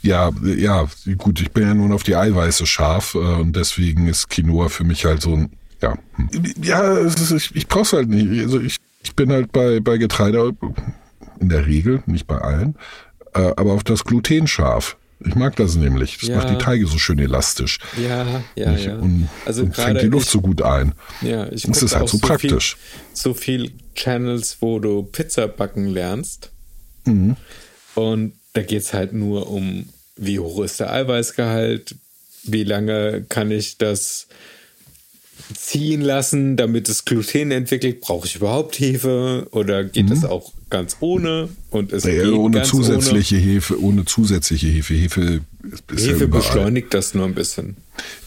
[0.00, 4.30] ja, ja, gut, ich bin ja nun auf die Eiweiße scharf äh, und deswegen ist
[4.30, 5.52] Quinoa für mich halt so ein,
[5.82, 6.54] ja, hm.
[6.62, 8.42] ja, ist, ich, ich brauch's halt nicht.
[8.42, 10.56] Also ich, ich bin halt bei, bei Getreide
[11.40, 12.76] in der Regel, nicht bei allen,
[13.34, 14.96] äh, aber auf das Gluten scharf.
[15.20, 16.18] Ich mag das nämlich.
[16.18, 16.36] Das Ja.
[16.36, 17.78] macht die Teige so schön elastisch.
[18.02, 18.86] Ja, ja, nicht?
[18.86, 18.96] ja.
[18.96, 20.92] Und, also und fängt die Luft ich- so gut ein.
[21.22, 22.76] Ja, ich Das gucke ist halt auch so praktisch.
[22.76, 26.50] Viel, so viel Channels, wo du Pizza backen lernst.
[27.04, 27.36] Mhm.
[27.94, 31.94] Und da geht es halt nur um, wie hoch ist der Eiweißgehalt,
[32.44, 34.26] wie lange kann ich das
[35.54, 38.00] ziehen lassen, damit es Gluten entwickelt.
[38.00, 41.48] Brauche ich überhaupt Hefe oder geht es auch ganz ohne?
[41.70, 42.10] Und es Mhm.
[42.10, 44.94] Ja, geht ohne zusätzliche Hefe, ohne zusätzliche Hefe.
[44.94, 45.40] Hefe Ohne.
[45.90, 46.42] ja Hefe überall.
[46.42, 47.76] beschleunigt das nur ein bisschen.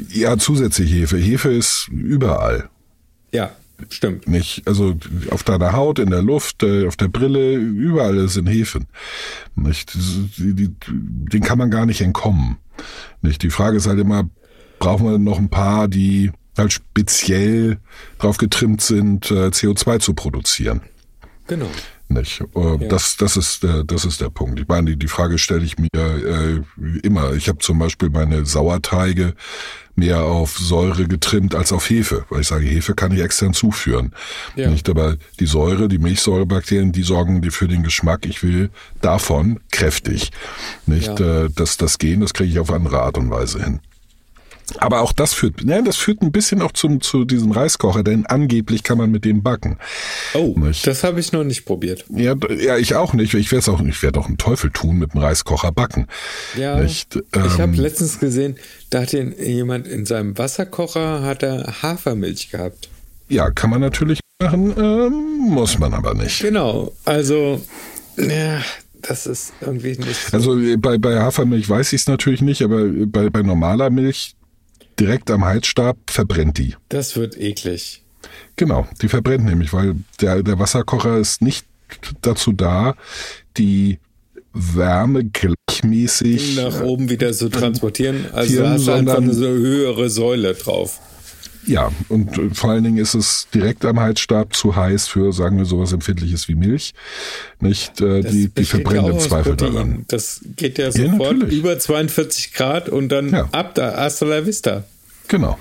[0.10, 1.17] Ja, zusätzliche Hefe.
[1.17, 2.70] Hefe ist überall.
[3.32, 3.52] Ja,
[3.89, 4.28] stimmt.
[4.28, 4.96] Nicht, also
[5.32, 8.86] auf deiner Haut, in der Luft, äh, auf der Brille, überall sind Hefen.
[9.56, 9.91] Nicht,
[10.38, 12.58] den kann man gar nicht entkommen.
[13.22, 14.30] Nicht, die Frage ist halt immer,
[14.80, 17.78] brauchen wir noch ein paar, die halt speziell
[18.20, 20.82] drauf getrimmt sind, äh, CO2 zu produzieren.
[21.48, 21.70] Genau.
[22.10, 22.41] Nicht?
[22.56, 24.60] Äh, Das, das, ist der, das ist der Punkt.
[24.60, 26.62] Ich meine, die, die Frage stelle ich mir äh,
[27.04, 27.34] immer.
[27.34, 29.34] Ich habe zum Beispiel meine Sauerteige
[29.96, 34.13] mehr auf Säure getrimmt als auf Hefe, weil ich sage, Hefe kann ich extern zuführen.
[34.56, 34.70] Ja.
[34.70, 38.26] Nicht, aber die Säure, die Milchsäurebakterien, die sorgen die für den Geschmack.
[38.26, 38.70] Ich will
[39.02, 40.32] davon kräftig.
[40.86, 41.46] Nicht, Ja.
[41.46, 43.80] äh, das, das Gehen, das kriege ich auf andere Art und Weise hin.
[44.80, 48.26] Aber auch das führt, ja, das führt ein bisschen auch zum, zu diesem Reiskocher, denn
[48.26, 49.78] angeblich kann man mit dem backen.
[50.34, 50.86] Oh, Nicht?
[50.86, 52.06] das habe ich noch nicht probiert.
[52.10, 53.34] Ja, ja, ich auch nicht.
[53.34, 56.08] Ich werde auch, ich werde auch einen Teufel tun mit einem Reiskocher backen.
[56.58, 58.58] Ja, Nicht, ich ähm, habe letztens gesehen,
[58.90, 62.90] da hat jemand in seinem Wasserkocher hat er Hafermilch gehabt.
[63.30, 66.42] Ja, kann man natürlich machen, ähm, muss man aber nicht.
[66.42, 67.62] Genau, also
[68.18, 68.62] ja,
[69.02, 70.38] das ist irgendwie nicht so.
[70.38, 74.36] Also bei, bei Hafermilch weiß ich es natürlich nicht, aber bei, bei normaler Milch
[75.00, 76.76] direkt am Heizstab verbrennt die.
[76.90, 78.04] Das wird eklig.
[78.56, 81.66] Genau, die verbrennt nämlich, weil der, der Wasserkocher ist nicht
[82.22, 82.96] dazu da,
[83.58, 84.00] die
[84.54, 88.26] Wärme gleichmäßig Nach oben wieder so transportieren.
[88.34, 91.00] Also da hast du einfach eine so höhere Säule drauf.
[91.68, 95.58] Ja, und äh, vor allen Dingen ist es direkt am Heizstab zu heiß für, sagen
[95.58, 96.94] wir, sowas Empfindliches wie Milch.
[97.60, 100.06] Nicht, äh, Das die, die verbrennen ja im Zweifel daran.
[100.08, 101.60] Das geht ja Ja, sofort natürlich.
[101.60, 103.50] über 42 Grad und dann Ja.
[103.52, 104.86] ab da, hasta la vista.
[105.28, 105.58] Genau.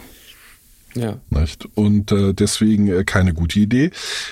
[0.94, 1.18] Ja.
[1.30, 1.68] Nicht?
[1.74, 3.90] Und äh, deswegen äh, keine gute Idee.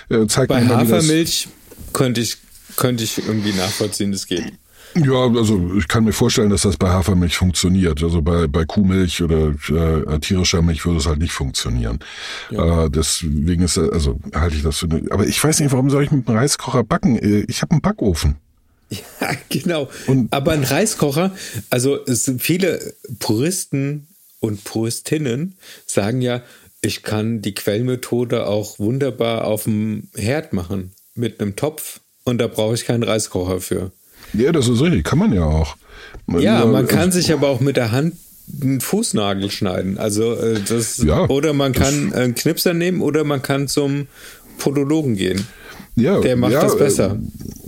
[0.08, 1.48] Äh, zeigt Bei das- Hafermilch
[1.92, 2.36] könnte ich,
[2.76, 4.52] könnte ich irgendwie nachvollziehen, es geht.
[4.96, 8.02] Ja, also ich kann mir vorstellen, dass das bei Hafermilch funktioniert.
[8.02, 11.98] Also bei, bei Kuhmilch oder äh, tierischer Milch würde es halt nicht funktionieren.
[12.50, 16.04] Äh, deswegen ist also halte ich das für eine, aber ich weiß nicht, warum soll
[16.04, 17.16] ich mit einem Reiskocher backen?
[17.18, 18.36] Äh, Ich habe einen Backofen.
[19.20, 19.88] Ja, genau.
[20.06, 21.32] Und- Aber ein Reiskocher,
[21.70, 24.06] also es sind viele Puristen
[24.40, 26.42] und Puristinnen sagen ja,
[26.82, 32.46] ich kann die Quellmethode auch wunderbar auf dem Herd machen mit einem Topf und da
[32.46, 33.90] brauche ich keinen Reiskocher für.
[34.34, 35.76] Ja, das ist richtig, kann man ja auch.
[36.38, 38.14] Ja, Nur, man kann sich aber auch mit der Hand
[38.62, 39.98] einen Fußnagel schneiden.
[39.98, 44.06] Also äh, das Ja, oder man das- kann einen Knipser nehmen oder man kann zum
[44.58, 45.46] Podologen gehen.
[45.96, 47.18] ja, der macht ja, das besser.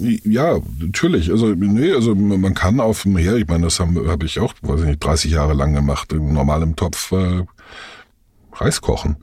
[0.00, 1.30] Äh, ja, natürlich.
[1.30, 4.54] Also nee, also man kann auf dem Herd, ich meine, das habe hab ich auch,
[4.62, 7.42] weiß ich nicht, 30 Jahre lang gemacht, im normalen Topf äh,
[8.52, 9.16] Reis kochen.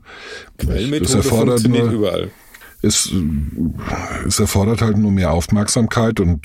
[0.58, 2.30] Das Quellmethode erfordert funktioniert nur, überall.
[2.82, 3.10] es,
[4.26, 6.40] es erfordert halt nur mehr Aufmerksamkeit und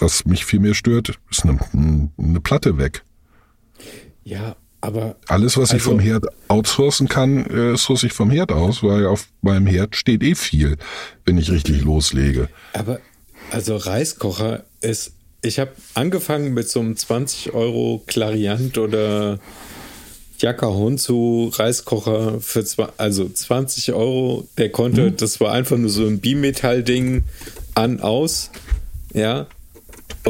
[0.00, 1.58] was mich viel mehr stört, ist eine,
[2.18, 3.02] eine Platte weg.
[4.24, 8.52] Ja, aber Alles, was ich Also- vom Herd outsourcen kann, äh, source ich vom Herd
[8.52, 10.76] aus, weil auf meinem Herd steht eh viel,
[11.24, 12.48] wenn ich richtig loslege.
[12.72, 13.00] Aber
[13.50, 15.12] also Reiskocher ist.
[15.42, 19.38] Ich habe angefangen mit so einem 20 Euro Clariant oder
[20.38, 24.46] Jaka Honsu Reiskocher für zwei, also 20 Euro.
[24.58, 27.24] Der konnte, das war einfach nur so ein Bimetall-Ding
[27.74, 28.50] an, aus.
[29.14, 29.46] Ja.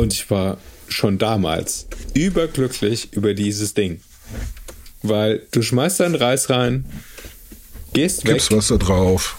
[0.00, 0.56] Und ich war
[0.88, 4.00] schon damals überglücklich über dieses Ding.
[5.02, 6.86] Weil du schmeißt deinen Reis rein,
[7.92, 9.38] gehst weg, Gibt's Wasser drauf.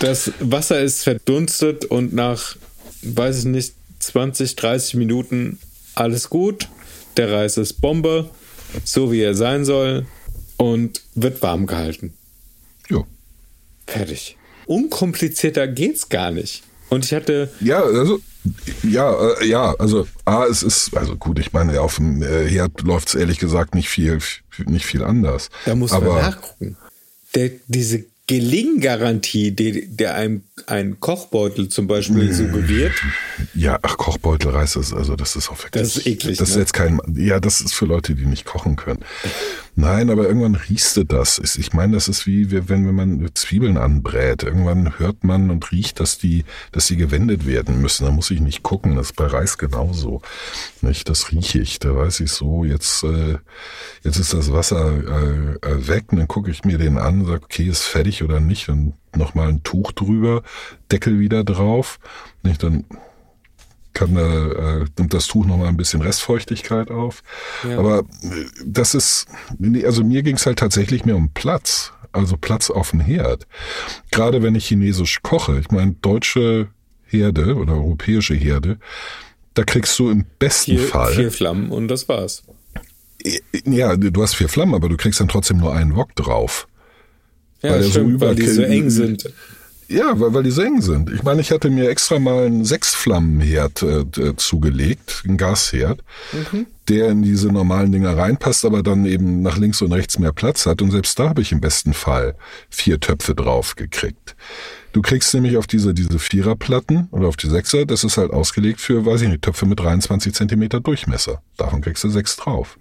[0.00, 2.56] das Wasser ist verdunstet und nach,
[3.02, 5.58] weiß ich nicht, 20, 30 Minuten
[5.94, 6.68] alles gut.
[7.18, 8.30] Der Reis ist Bombe,
[8.84, 10.06] so wie er sein soll
[10.56, 12.14] und wird warm gehalten.
[12.88, 13.04] Ja.
[13.86, 14.38] Fertig.
[14.64, 16.62] Unkomplizierter geht's gar nicht.
[16.88, 17.52] Und ich hatte.
[17.60, 18.20] Ja, also
[18.82, 22.82] ja, äh, ja, also A, es ist, also gut, ich meine, auf dem äh, Herd
[22.82, 24.18] läuft es ehrlich gesagt nicht viel,
[24.66, 25.50] nicht viel anders.
[25.64, 26.76] Da muss Aber man nachgucken.
[27.34, 32.92] Der, diese Gelinggarantie, die, der einem ein Kochbeutel zum Beispiel suggeriert,
[33.54, 35.82] ja, ach, Kochbeutelreis ist, also das ist auch wirklich.
[35.82, 36.60] Das ist eklig, Das ist ne?
[36.62, 39.00] jetzt kein, ja, das ist für Leute, die nicht kochen können.
[39.76, 41.38] Nein, aber irgendwann riechst du das.
[41.38, 44.42] Ich- meine, das ist wie wenn, wenn man Zwiebeln anbrät.
[44.42, 48.04] Irgendwann hört man und riecht, dass die, dass sie gewendet werden müssen.
[48.04, 48.96] Da muss ich nicht gucken.
[48.96, 50.20] Das ist bei Reis genauso.
[50.80, 51.08] Nicht?
[51.08, 51.78] Das rieche ich.
[51.78, 53.36] Da weiß ich so, jetzt, äh,
[54.02, 56.06] jetzt ist das Wasser äh, äh, weg.
[56.10, 58.68] Und dann gucke ich mir den an, sag, okay, ist fertig oder nicht.
[58.68, 60.42] Dann nochmal ein Tuch drüber,
[60.90, 62.00] Deckel wieder drauf.
[62.42, 62.62] Nicht?
[62.64, 62.84] Dann
[63.92, 67.22] kann äh, nimmt das Tuch noch mal ein bisschen Restfeuchtigkeit auf.
[67.68, 67.78] Ja.
[67.78, 69.26] Aber äh, das ist,
[69.84, 73.46] also mir ging es halt tatsächlich mehr um Platz, also Platz auf dem Herd.
[74.10, 76.68] Gerade wenn ich chinesisch koche, ich meine deutsche
[77.04, 78.78] Herde oder europäische Herde,
[79.54, 82.44] da kriegst du im besten vier, Fall vier Flammen und das war's.
[83.64, 86.68] ja, du hast vier Flammen, aber du kriegst dann trotzdem nur einen Wok drauf.
[87.62, 89.32] Ja, Weil der so stimmt, weil die so eng sind.
[89.90, 91.10] Ja, weil, weil die so eng sind.
[91.10, 96.04] Ich meine, ich hatte mir extra mal einen Sechsflammenherd äh, d- zugelegt, einen Gasherd,
[96.88, 100.66] der in diese normalen Dinger reinpasst, aber dann eben nach links und rechts mehr Platz
[100.66, 100.82] hat.
[100.82, 102.34] Und selbst da habe ich im besten Fall
[102.68, 104.36] vier Töpfe drauf gekriegt.
[104.92, 108.80] Du kriegst nämlich auf diese, diese Viererplatten oder auf die Sechser, das ist halt ausgelegt
[108.80, 111.40] für, weiß ich nicht, Töpfe mit 23 Zentimeter Durchmesser.
[111.56, 112.78] Davon kriegst du sechs drauf.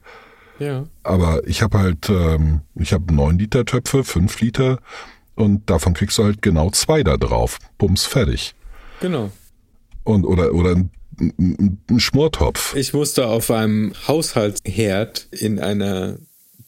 [0.59, 0.85] Ja.
[1.03, 4.79] Aber ich habe halt, ähm, ich habe 9 Liter Töpfe, 5 Liter
[5.38, 7.60] und davon kriegst du halt genau zwei da drauf.
[7.78, 8.56] Bums, fertig.
[9.00, 9.32] Genau.
[10.04, 12.76] Und, oder, oder ein, ein, Schmortopf.
[12.76, 16.17] Ich musste auf einem Haushaltsherd in einer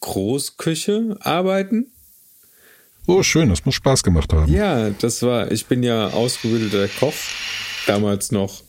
[0.02, 1.88] Großküche arbeiten.
[3.08, 4.52] Oh, schön, das muss Spaß gemacht haben.
[4.54, 7.16] Ja, das war, ich bin ja ausgebildeter Koch,
[7.88, 8.62] damals noch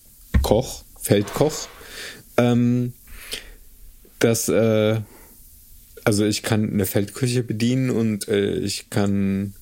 [0.42, 1.68] Koch, Feldkoch.
[2.38, 2.94] Ähm,
[4.18, 5.00] das, äh,
[6.04, 9.54] also ich kann eine Feldküche bedienen und äh, ich kann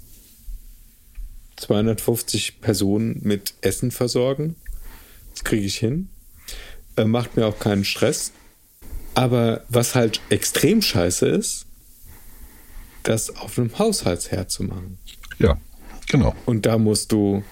[1.58, 4.56] 250 Personen mit Essen versorgen.
[5.32, 6.08] Das kriege ich hin.
[6.96, 8.32] Äh, macht mir auch keinen Stress.
[9.14, 11.66] Aber was halt extrem scheiße ist,
[13.02, 14.98] das auf einem Haushaltsherd zu machen.
[15.38, 15.58] Ja,
[16.08, 16.34] genau.
[16.46, 17.42] Und da musst du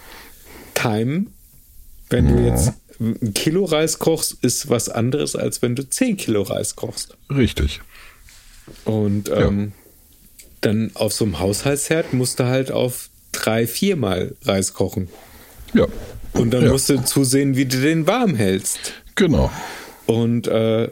[0.75, 1.33] timen.
[2.09, 6.43] Wenn du jetzt ein Kilo Reis kochst, ist was anderes, als wenn du 10 Kilo
[6.43, 7.17] Reis kochst.
[7.29, 7.81] Richtig.
[8.85, 9.73] Und ähm,
[10.61, 15.09] dann auf so einem Haushaltsherd musst du halt auf drei, viermal Reis kochen.
[15.75, 15.87] Ja.
[16.33, 16.73] Und dann Ja.
[16.73, 18.93] musst du zusehen, wie du den warm hältst.
[19.15, 19.51] Genau.
[20.07, 20.89] Und äh,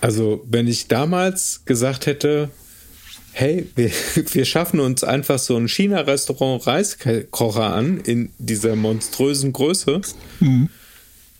[0.00, 2.50] also, wenn ich damals gesagt hätte,
[3.32, 3.90] hey, wir,
[4.32, 10.00] wir schaffen uns einfach so ein China-Restaurant Reiskocher an in dieser monströsen Größe,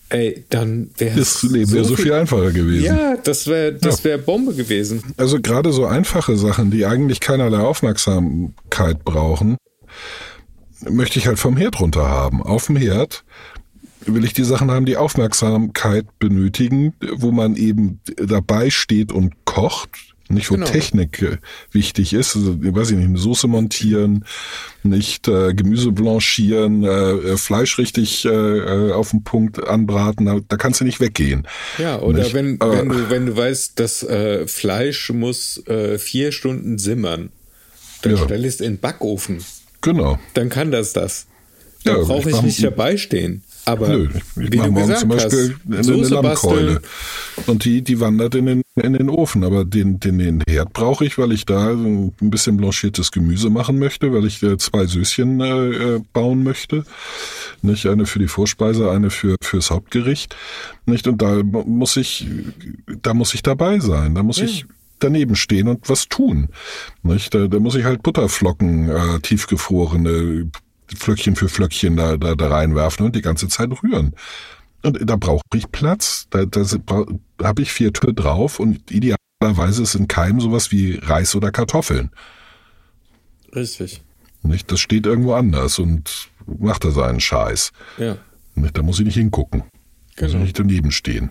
[0.08, 2.84] ey, dann wäre Das Leben wäre so viel einfacher gewesen.
[2.84, 4.04] Ja, das wäre das Ja.
[4.04, 5.02] wär Bombe gewesen.
[5.16, 9.56] Also gerade so einfache Sachen, die eigentlich keinerlei Aufmerksamkeit brauchen,
[10.90, 12.42] möchte ich halt vom Herd runter haben.
[12.42, 13.24] Auf dem Herd
[14.06, 19.90] will ich die Sachen haben, die Aufmerksamkeit benötigen, wo man eben dabei steht und kocht.
[20.30, 20.66] Nicht, wo Genau.
[20.66, 21.36] Technik äh,
[21.70, 24.24] wichtig ist, also, ich weiß ich nicht, eine Soße montieren,
[24.82, 30.38] nicht äh, Gemüse blanchieren, äh, äh, Fleisch richtig äh, äh, auf den Punkt anbraten, da,
[30.48, 31.46] da kannst du nicht weggehen.
[31.76, 32.32] Ja, oder Nicht?
[32.32, 37.28] wenn, Aber- wenn, du, wenn du weißt, das äh, Fleisch muss äh, vier Stunden simmern,
[38.00, 38.22] dann Ja.
[38.24, 39.44] stell es in den Backofen.
[39.84, 40.18] Genau.
[40.34, 41.26] Dann kann das das.
[41.84, 43.42] Da Ja, brauche ich ich nicht dabei stehen.
[43.66, 46.82] Aber Nö, ich, wie mache du morgen gesagt zum Beispiel hast, eine, eine Lammkeule.
[47.46, 49.42] Und die, die wandert in den, in den Ofen.
[49.42, 53.78] Aber den, den, den Herd brauche ich, weil ich da ein bisschen blanchiertes Gemüse machen
[53.78, 56.84] möchte, weil ich zwei Söschen äh, äh, bauen möchte.
[57.62, 60.36] Nicht eine für die Vorspeise, eine für fürs Hauptgericht.
[60.84, 62.26] Nicht und da mu- muss ich,
[63.02, 64.14] da muss ich dabei sein.
[64.14, 64.66] Da muss ich
[64.98, 66.48] daneben stehen und was tun.
[67.02, 67.34] Nicht?
[67.34, 70.50] Da, da muss ich halt Butterflocken, äh, tiefgefrorene,
[70.94, 74.14] Flöckchen für Flöckchen da, da, da reinwerfen und die ganze Zeit rühren.
[74.82, 76.26] Und da brauche ich Platz.
[76.30, 76.62] Da, da
[77.42, 82.10] habe ich vier Tür drauf und idealerweise ist in keinem sowas wie Reis oder Kartoffeln.
[83.54, 84.02] Richtig.
[84.42, 84.70] Nicht?
[84.70, 87.72] Das steht irgendwo anders und macht da seinen Scheiß.
[87.98, 88.18] Ja.
[88.54, 88.76] Nicht?
[88.76, 89.60] Da muss ich nicht hingucken.
[89.60, 89.70] Muss
[90.16, 90.38] ich Genau.
[90.44, 91.30] nicht daneben stehen.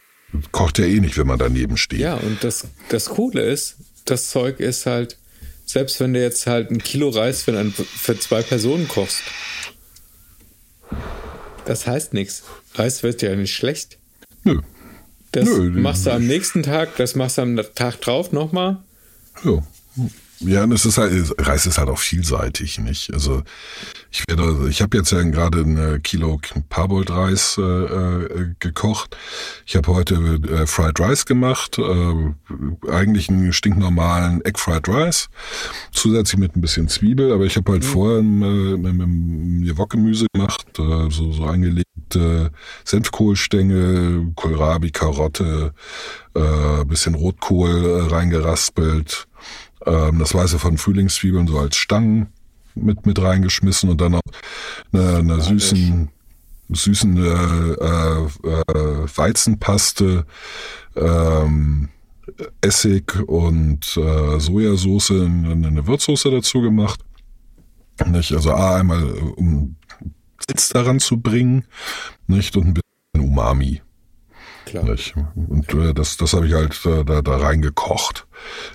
[0.52, 2.00] Kocht ja eh nicht, wenn man daneben steht.
[2.00, 5.18] Ja, und das, das Coole ist, das Zeug ist halt,
[5.66, 9.22] selbst wenn du jetzt halt ein Kilo Reis für, ein, für zwei Personen kochst,
[11.66, 12.44] das heißt nichts.
[12.76, 13.98] Reis wird ja nicht schlecht.
[14.44, 14.60] Nö.
[15.32, 18.84] Das Nö, machst du am nächsten Tag, das machst du am Tag drauf nochmal.
[19.44, 19.64] Ja.
[20.46, 23.14] Ja, und es ist halt, Reis ist halt auch vielseitig, nicht?
[23.14, 23.44] Also
[24.12, 26.40] ich werde, ich habe jetzt ja gerade ein äh, Kilo
[26.70, 29.16] Parboiled-Reis äh, äh, gekocht.
[29.66, 35.30] Ich habe heute äh, Fried Rice gemacht, äh, eigentlich einen stinknormalen Egg Fried Rice,
[35.92, 37.88] zusätzlich mit ein bisschen Zwiebel, aber ich habe halt mhm.
[37.88, 42.52] vorher äh, mit, mit, mit Wokgemüse gemacht, äh, so, so eingelegte
[42.84, 45.74] Senfkohlstängel, Kohlrabi, Karotte,
[46.36, 49.28] äh, bisschen Rotkohl äh, reingeraspelt,
[49.86, 52.28] ähm, das Weiße von Frühlingszwiebeln so als Stangen
[52.76, 54.20] mit, mit reingeschmissen und dann
[54.92, 56.10] eine, eine süßen,
[56.70, 60.26] süßen äh, äh, äh, Weizenpaste,
[60.96, 61.90] ähm,
[62.62, 67.02] Essig und äh, Sojasauce in, in eine Würzsoße dazu gemacht.
[68.08, 68.32] Nicht?
[68.32, 69.04] Also A, einmal
[69.36, 69.76] um
[70.50, 71.66] Sitz daran zu bringen,
[72.28, 72.56] nicht?
[72.58, 73.82] Und ein bisschen Umami.
[74.82, 75.34] Klar.
[75.36, 78.28] Und äh, das, das habe ich halt äh, da, da reingekocht,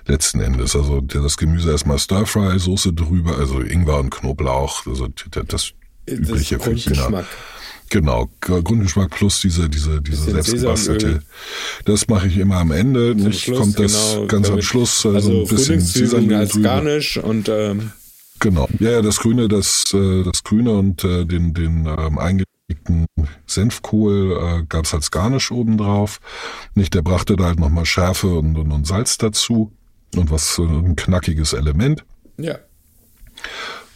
[0.07, 0.77] letzten Endes.
[0.77, 5.09] Also das Gemüse erstmal Stir-Fry, Soße drüber, also Ingwer und Knoblauch, also
[5.47, 5.73] das,
[6.07, 7.27] übliche das Grundgeschmack.
[7.91, 11.23] Genau, Grundgeschmack plus diese, diese, diese selbstgebastelte.
[11.87, 13.17] Das mache ich immer am Ende.
[13.17, 16.53] Zum Nicht Schluss, kommt das genau, ganz am Schluss also, also ein bisschen Sesamöl als
[16.53, 16.69] drüber.
[16.69, 17.93] Garnisch und ähm
[18.41, 18.69] Genau.
[18.79, 22.58] Ja, ja, das Grüne, das, äh, das Grüne und äh, den, den ähm, eingelegten
[23.47, 26.21] Senfkohl äh, gab es als Garnisch obendrauf.
[26.75, 29.73] Nicht, der brachte da halt nochmal Schärfe und, und, und Salz dazu
[30.15, 32.05] und was ein knackiges Element.
[32.37, 32.59] Ja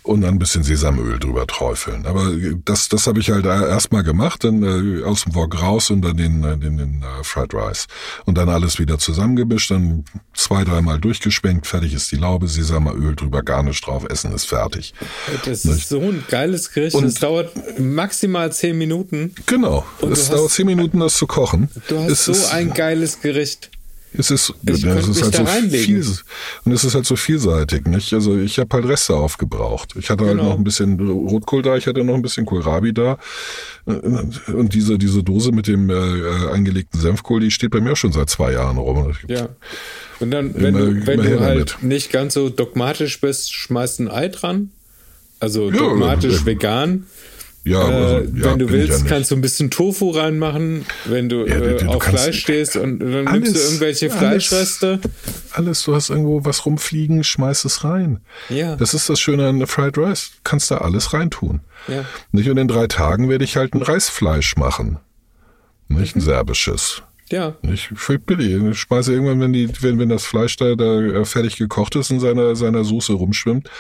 [0.03, 2.07] und dann ein bisschen Sesamöl drüber träufeln.
[2.07, 2.33] Aber
[2.65, 6.17] das, das habe ich halt erstmal gemacht, dann äh, aus dem Wok raus und dann
[6.17, 7.87] den, den, den, den uh, Fried Rice.
[8.25, 13.43] Und dann alles wieder zusammengemischt, dann zwei, dreimal durchgeschwenkt, fertig ist die Laube, Sesamöl drüber,
[13.43, 14.95] gar nicht drauf, Essen ist fertig.
[15.45, 16.97] Das ist so ein geiles Gericht.
[16.97, 19.35] Und es dauert maximal zehn Minuten.
[19.47, 19.87] Genau.
[20.01, 21.69] Und es dauert zehn Minuten, das zu kochen.
[21.89, 23.72] Du hast es so ein geiles Gericht.
[24.17, 26.05] Es ist, ich es ist halt so viel,
[26.65, 28.13] und es ist halt so vielseitig, nicht?
[28.13, 29.95] Also ich habe halt Reste aufgebraucht.
[29.97, 30.43] Ich hatte halt genau.
[30.43, 33.19] halt noch ein bisschen Rotkohl da, ich hatte noch ein bisschen Kohlrabi da.
[33.87, 38.29] Und diese, diese Dose mit dem äh, eingelegten Senfkohl, die steht bei mir schon seit
[38.29, 39.13] zwei Jahren rum.
[39.29, 39.49] Ja.
[40.21, 41.83] Und dann, wenn immer, du, wenn du halt damit.
[41.83, 44.71] nicht ganz so dogmatisch bist, schmeißt ein Ei dran.
[45.41, 47.07] Also dogmatisch ja, vegan.
[47.65, 51.29] Ja, äh, also, ja, wenn du willst, ja kannst du ein bisschen Tofu reinmachen, wenn
[51.29, 55.01] du, ja, du, du, auf Fleisch stehst und dann alles, nimmst du irgendwelche Fleischreste.
[55.53, 58.21] Alles, du hast irgendwo was rumfliegen, schmeiß es rein.
[58.49, 58.75] Ja.
[58.75, 60.33] Das ist das Schöne an Fried Rice.
[60.35, 61.61] Du kannst da alles reintun.
[61.87, 62.05] Ja.
[62.33, 62.51] Nicht?
[62.51, 64.99] Und in drei Tagen werde ich halt ein Reisfleisch machen.
[65.89, 66.25] Nicht ein mhm.
[66.25, 67.03] serbisches.
[67.31, 67.55] Ja.
[67.63, 67.89] Ich
[68.27, 68.63] billig.
[68.63, 72.11] Ich schmeiße irgendwann, wenn die, wenn, wenn das Fleisch da, da äh, fertig gekocht ist,
[72.11, 73.71] in seiner, seiner Soße rumschwimmt,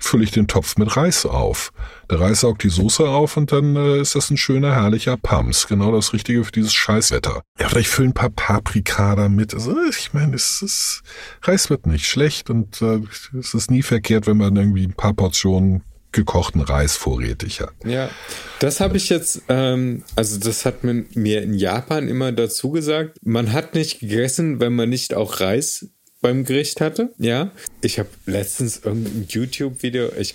[0.00, 1.72] fülle ich den Topf mit Reis auf.
[2.10, 5.66] Der Reis saugt die Soße auf und dann äh, ist das ein schöner, herrlicher Pams.
[5.68, 7.42] Genau das Richtige für dieses Scheißwetter.
[7.58, 9.54] Ja, vielleicht füllen ein paar Paprika damit.
[9.54, 11.02] Also ich meine, es ist,
[11.42, 13.00] Reis wird nicht schlecht und äh,
[13.38, 15.82] es ist nie verkehrt, wenn man irgendwie ein paar Portionen
[16.12, 17.72] gekochten Reis vorrätig hat.
[17.84, 18.10] Ja,
[18.58, 23.18] das habe ich jetzt, ähm, also das hat man mir in Japan immer dazu gesagt.
[23.22, 25.90] Man hat nicht gegessen, wenn man nicht auch Reis
[26.20, 27.10] beim Gericht hatte.
[27.18, 27.50] Ja,
[27.80, 30.34] ich habe letztens irgendein YouTube-Video, ich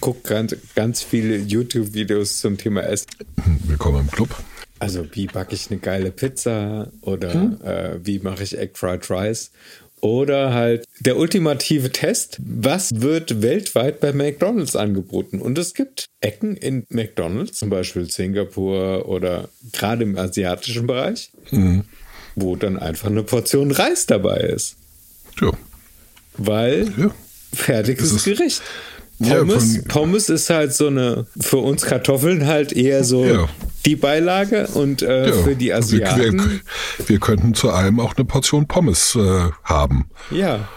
[0.00, 3.06] gucke ganz, ganz viele YouTube-Videos zum Thema Essen.
[3.66, 4.30] Willkommen im Club.
[4.78, 7.60] Also wie backe ich eine geile Pizza oder hm?
[7.64, 9.50] äh, wie mache ich Egg Fried Rice
[10.00, 15.40] oder halt der ultimative Test, was wird weltweit bei McDonald's angeboten?
[15.40, 21.84] Und es gibt Ecken in McDonald's, zum Beispiel Singapur oder gerade im asiatischen Bereich, mhm.
[22.34, 24.76] wo dann einfach eine Portion Reis dabei ist.
[25.40, 25.50] Ja.
[26.36, 27.10] Weil ja.
[27.52, 28.62] fertiges Gericht.
[29.22, 33.48] Pommes, ja, Pommes ist halt so eine, für uns Kartoffeln halt eher so ja.
[33.86, 35.32] die Beilage und äh, ja.
[35.42, 36.38] für die Asiaten.
[36.38, 40.06] Wir, wir, wir, könnten zu allem auch eine Portion Pommes äh, haben.
[40.30, 40.68] Ja.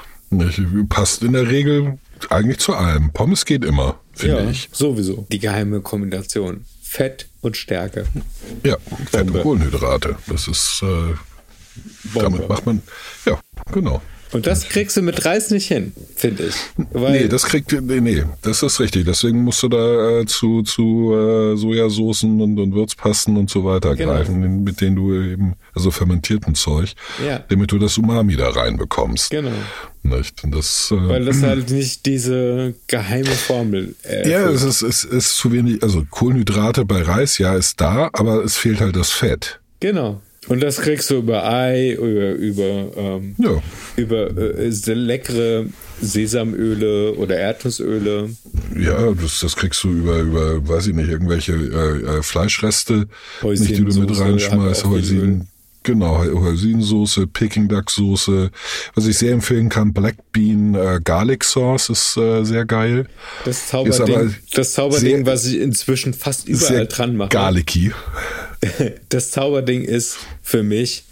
[0.89, 1.97] Passt in der Regel
[2.29, 3.11] eigentlich zu allem.
[3.11, 4.69] Pommes geht immer, finde ich.
[4.71, 5.25] Sowieso.
[5.31, 6.65] Die geheime Kombination.
[6.81, 8.05] Fett und Stärke.
[8.63, 8.77] Ja,
[9.11, 10.15] Fett und Kohlenhydrate.
[10.27, 11.15] Das ist, äh,
[12.17, 12.81] damit macht man,
[13.25, 13.39] ja,
[13.71, 14.01] genau.
[14.31, 16.55] Und das kriegst du mit Reis nicht hin, finde ich.
[16.91, 19.05] Weil nee, das kriegt, nee, nee, das ist richtig.
[19.05, 23.95] Deswegen musst du da äh, zu, zu äh, Sojasoßen und, und Würzpasten und so weiter
[23.95, 24.13] genau.
[24.13, 26.93] greifen, mit denen du eben, also fermentierten Zeug,
[27.25, 27.43] ja.
[27.47, 29.29] damit du das Umami da reinbekommst.
[29.29, 29.51] Genau.
[30.03, 30.41] Nicht?
[30.43, 35.37] Das, äh, Weil das halt nicht diese geheime Formel äh, Ja, es ist, es ist
[35.37, 39.59] zu wenig, also Kohlenhydrate bei Reis, ja, ist da, aber es fehlt halt das Fett.
[39.79, 40.21] Genau.
[40.47, 43.61] Und das kriegst du über Ei, über, über, ähm, ja.
[43.95, 45.65] über äh, leckere
[46.01, 48.29] Sesamöle oder Erdnussöle.
[48.79, 53.07] Ja, das, das kriegst du über, über, weiß ich nicht, irgendwelche äh, äh Fleischreste,
[53.43, 55.47] nicht, die du mit reinschmeißt, Heusin.
[55.87, 58.51] Genau, Hoisinsoße, Peking Duck Soße.
[58.93, 63.07] Was ich sehr empfehlen kann, Black Bean äh, Garlic Sauce ist äh, sehr geil.
[63.45, 67.29] Das Zauberding, das Zauberding was ich inzwischen fast überall dran mache.
[67.29, 67.93] Garlicky.
[69.09, 71.03] Das Zauberding ist für mich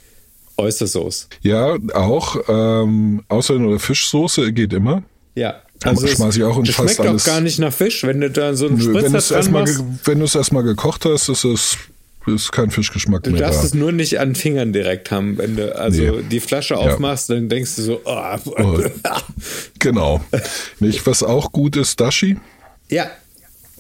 [0.58, 1.28] Oystersoße.
[1.42, 2.38] Ja, auch.
[2.48, 5.04] Ähm, Außerdem oder Fischsoße geht immer.
[5.36, 5.62] Ja.
[5.84, 8.04] Aber es- schmeiß ich auch in das fast schmeckt alles- auch gar nicht nach Fisch,
[8.06, 9.84] wenn du da so einen Nö, Spritzer du es dran erstmal machst.
[10.06, 11.78] wenn du es erstmal gekocht hast, ist es
[12.28, 13.66] ist kein Fischgeschmack Du mehr darfst da.
[13.68, 15.38] es nur nicht an Fingern direkt haben.
[15.38, 16.24] Wenn du also Nee.
[16.32, 18.38] die Flasche aufmachst, dann denkst du so, oh.
[19.80, 20.22] Genau.
[20.80, 22.38] Nicht, was auch gut ist, Dashi.
[22.90, 23.12] ja,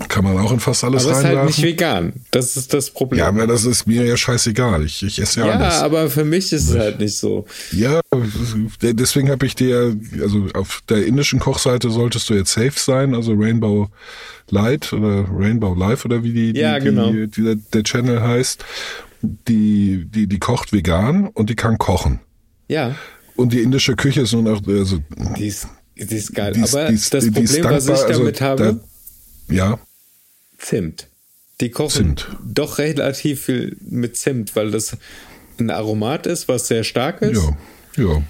[0.09, 1.63] Kann man auch in fast alles aber es ist halt reinwerfen.
[1.63, 2.13] nicht vegan.
[2.31, 3.19] Das ist das Problem.
[3.19, 4.83] ja, aber das ist mir ja scheißegal.
[4.83, 5.75] Ich, ich esse ja, Ja, alles.
[5.75, 7.45] aber für mich ist es halt nicht so.
[7.71, 8.01] Ja,
[8.81, 13.33] deswegen habe ich dir, also auf der indischen Kochseite solltest du jetzt safe sein, also
[13.33, 13.87] Rainbow
[14.49, 17.11] Light oder Rainbow Life oder wie die, die, Ja, genau.
[17.11, 18.63] die, die der, Channel heißt.
[19.21, 22.19] Die, die, die kocht vegan und die kann kochen.
[22.67, 22.95] Ja,
[23.35, 24.99] Und die indische Küche ist nun auch, also,
[25.37, 26.51] die ist, die ist geil.
[26.53, 28.79] aber das die ist Problem, was ich damit also, habe, Da,
[29.49, 29.79] ja,
[30.57, 31.07] Zimt.
[31.61, 32.27] Die kochen Zimt.
[32.43, 34.97] doch relativ viel mit Zimt, weil das
[35.59, 37.41] ein Aromat ist, was sehr stark ist.
[37.41, 37.57] ja,
[38.03, 38.23] ja.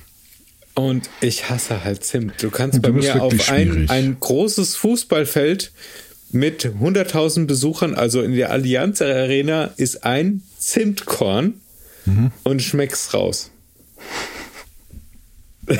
[0.76, 2.44] Und ich hasse halt Zimt.
[2.44, 5.72] Du kannst bei mir auf ein, ein großes Fußballfeld
[6.32, 11.62] mit 100.000 Besuchern, also in der Allianz Arena, ist ein Zimtkorn
[12.08, 12.32] Mhm.
[12.44, 13.50] und schmeckst raus.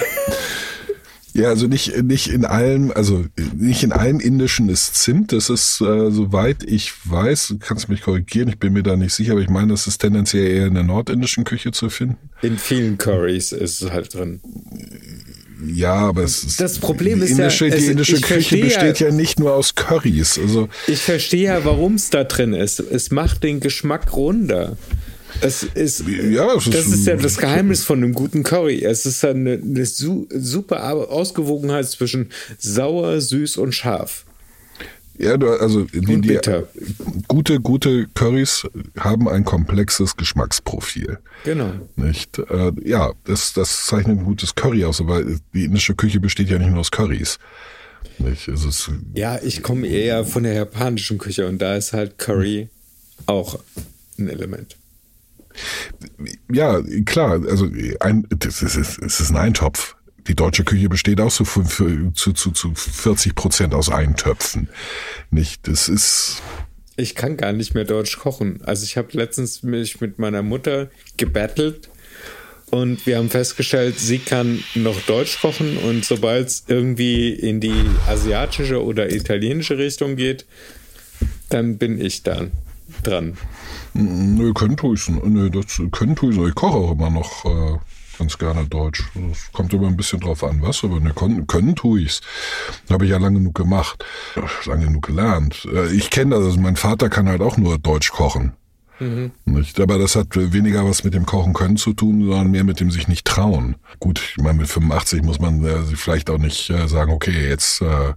[1.36, 3.26] Ja, also nicht, nicht in allem, also
[3.58, 5.34] nicht in allem Indischen ist Zimt.
[5.34, 9.14] Das ist, äh, soweit ich weiß, du kannst mich korrigieren, ich bin mir da nicht
[9.14, 12.16] sicher, aber ich meine, das ist tendenziell eher in der nordindischen Küche zu finden.
[12.42, 14.40] In vielen Curries ist es halt drin.
[15.74, 16.62] Ja, aber es ist.
[16.62, 19.54] Das Problem die ist ja, indische, es- die indische Küche besteht ja- ja nicht nur
[19.56, 20.40] aus Currys.
[20.40, 22.80] Also Ich verstehe ja, warum es da drin ist.
[22.80, 24.78] Es macht den Geschmack runder.
[25.42, 28.84] Es ist, Ja, ist- das ist ja das Geheimnis von einem guten Curry.
[28.84, 34.26] Es ist eine, eine su super Ausgewogenheit zwischen sauer, süß und scharf.
[35.18, 36.40] Ja, du, also die, die
[37.30, 38.68] gute, gute Currys
[39.00, 41.20] haben ein komplexes Geschmacksprofil.
[41.46, 41.72] Genau.
[41.96, 42.38] Nicht?
[42.40, 45.24] Äh, ja, das, das zeichnet ein gutes Curry aus, aber
[45.54, 47.40] die indische Küche besteht ja nicht nur aus Currys.
[48.18, 48.48] Nicht?
[48.50, 52.68] Es ist, Ja, ich komme eher von der japanischen Küche und da ist halt Curry
[53.26, 53.60] auch
[54.20, 54.76] ein Element.
[56.52, 59.96] Ja, klar, also ein, das ist, es ist ein Eintopf.
[60.28, 64.70] Die deutsche Küche besteht auch so für, zu, zu, zu 40 Prozent aus Eintöpfen.
[65.30, 65.68] Nicht?
[65.68, 66.42] Das ist,
[66.96, 68.62] Ich kann gar nicht mehr Deutsch kochen.
[68.64, 71.90] Also ich habe letztens mich mit meiner Mutter gebettelt
[72.72, 77.86] und wir haben festgestellt, sie kann noch Deutsch kochen und sobald es irgendwie in die
[78.08, 80.46] asiatische oder italienische Richtung geht,
[81.50, 82.52] dann bin ich dann
[83.04, 83.38] dran.
[83.96, 85.10] Nö, können tue ich's.
[85.10, 86.50] Nö, das können tue ich's.
[86.50, 87.78] Ich koche auch immer noch äh,
[88.18, 89.04] ganz gerne Deutsch.
[89.16, 92.22] Das kommt immer ein bisschen drauf an, was, aber ne, können, können tue ich's.
[92.90, 94.04] Habe ich ja lange genug gemacht.
[94.36, 95.68] Ach, Lange genug gelernt.
[95.74, 98.54] Äh, Ich kenne das, also mein Vater kann halt auch nur Deutsch kochen.
[99.44, 99.80] Nicht?
[99.82, 102.92] Aber das hat weniger was mit dem Kochen können zu tun, sondern mehr mit dem
[102.92, 103.76] sich nicht trauen.
[104.00, 107.82] Gut, ich meine, mit 85 muss man äh, vielleicht auch nicht äh, sagen, okay, jetzt,
[107.82, 108.14] äh,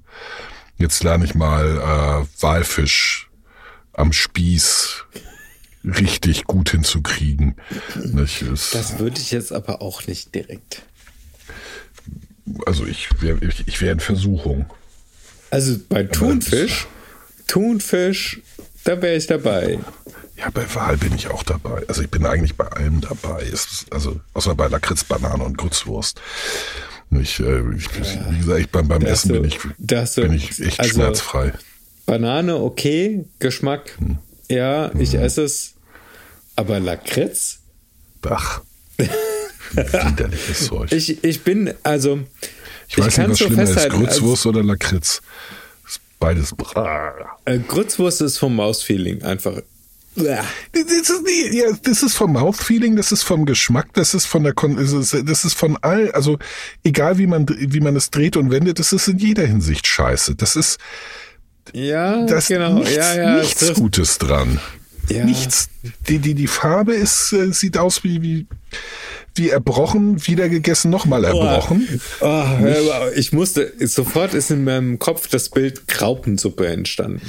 [0.77, 1.65] jetzt lerne ich mal
[2.25, 3.29] äh, Walfisch
[3.93, 5.05] am Spieß
[5.85, 7.55] richtig gut hinzukriegen.
[8.05, 8.43] Nicht?
[8.43, 10.83] Es, Das würde ich jetzt aber auch nicht direkt.
[12.67, 14.67] also ich wäre ich, wär in Versuchung.
[15.51, 16.87] Also bei Thunfisch,
[17.47, 18.41] Thunfisch,
[18.85, 19.79] da wäre ich dabei.
[20.37, 21.83] Ja, bei Wahl bin ich auch dabei.
[21.89, 23.43] Also ich bin eigentlich bei allem dabei.
[23.53, 26.21] Es also außer bei Lakritz, Banane und Grützwurst.
[27.11, 30.79] Ich, äh, ich, wie gesagt, ich, beim, beim Essen du- bin ich, bin ich echt
[30.81, 31.53] also- schmerzfrei.
[32.07, 34.19] Banane, okay, Geschmack, Hm.
[34.49, 35.75] Ja, ich esse es.
[36.57, 37.61] Aber Lakritz?
[38.29, 38.63] Ach.
[39.73, 40.91] Widerliches Zeug.
[40.93, 42.21] Ich, Ich, ich bin, also,
[42.97, 45.23] weiß nicht, kann's was so schlimmer ist, Grützwurst oder Lakritz.
[45.87, 46.55] Ist beides.
[47.45, 49.61] Äh, Grützwurst ist vom Mausfeeling einfach.
[50.73, 51.13] Das ist,
[51.53, 54.93] ja, das ist vom Mouthfeeling, das ist vom Geschmack, das ist von der, Kon das
[54.93, 56.39] ist, das ist von all, also
[56.83, 60.35] egal wie man, wie man es dreht und wendet, das ist in jeder Hinsicht scheiße.
[60.35, 60.79] Das ist,
[61.73, 62.75] Ja, das genau.
[62.75, 64.61] nichts, ja, ja, nichts Gutes dran.
[65.11, 65.25] Ja.
[65.25, 65.69] Nichts.
[66.09, 68.47] Die, die, die Farbe ist, äh, sieht aus wie, wie,
[69.35, 72.01] wie erbrochen, wieder gegessen, nochmal erbrochen.
[72.21, 77.23] Oh, aber ich musste, sofort ist in meinem Kopf das Bild Graupensuppe entstanden.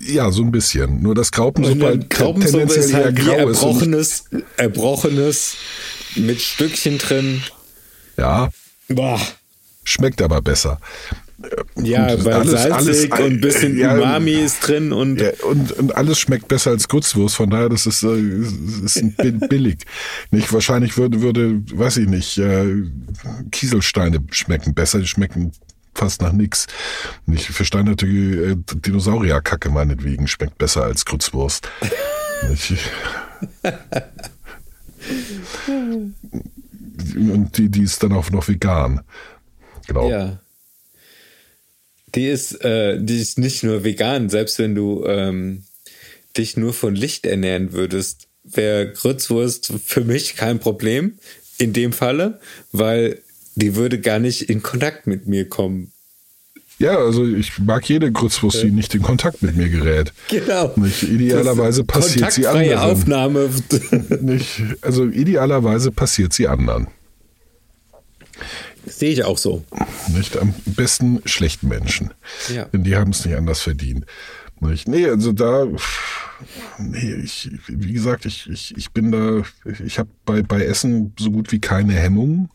[0.00, 1.02] Ja, so ein bisschen.
[1.02, 3.62] Nur das Graupensuppe halt Graupensuppe tendenziell ist eher halt grau ist.
[3.62, 4.24] erbrochenes,
[4.56, 5.56] erbrochenes
[6.16, 7.42] mit Stückchen drin.
[8.16, 8.50] Ja,
[8.88, 9.20] Boah.
[9.84, 10.78] schmeckt aber besser.
[11.82, 15.30] Ja, Und weil alles- salzig alles- und ein bisschen ja, Umami ist drin und Ja,
[15.48, 18.18] und, und alles schmeckt besser als Grützwurst, von daher, das ist, äh,
[18.84, 19.02] ist
[19.48, 19.84] billig.
[20.30, 22.84] Nicht, wahrscheinlich würde, würde, weiß ich nicht, äh,
[23.50, 25.52] Kieselsteine schmecken besser, die schmecken
[25.94, 26.66] fast nach nix.
[27.26, 31.04] Nicht versteinerte äh, Dinosaurierkacke meinetwegen schmeckt besser als.
[32.48, 32.74] Nicht?
[37.16, 39.00] Und die, die ist dann auch noch vegan.
[39.86, 40.08] Genau.
[40.10, 40.38] Ja.
[42.14, 45.64] Die ist, äh, die ist nicht nur vegan, selbst wenn du ähm,
[46.36, 51.18] dich nur von Licht ernähren würdest, wäre Grützwurst für mich kein Problem
[51.58, 52.40] in dem Falle,
[52.72, 53.20] weil
[53.54, 55.92] die würde gar nicht in Kontakt mit mir kommen.
[56.78, 60.12] Ja, also ich mag jede Grützwurst, die nicht in Kontakt mit mir gerät.
[60.28, 60.72] Genau.
[60.76, 62.78] Nicht, idealerweise Das- passiert sie anderen.
[62.78, 63.50] Aufnahme.
[64.20, 66.88] Nicht, also idealerweise passiert sie anderen.
[68.94, 69.64] Sehe ich auch so.
[70.08, 72.12] Nicht am besten schlechten Menschen.
[72.54, 72.64] Ja.
[72.66, 74.06] Denn die haben es nicht anders verdient.
[74.60, 74.86] Nicht?
[74.86, 75.66] Nee, also da,
[76.78, 79.42] nee, ich, wie gesagt, ich, ich, ich bin da,
[79.84, 82.48] ich habe bei, bei Essen so gut wie keine Hemmungen.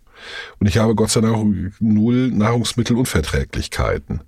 [0.60, 4.22] Und ich habe Gott sei Dank null Nahrungsmittelunverträglichkeiten.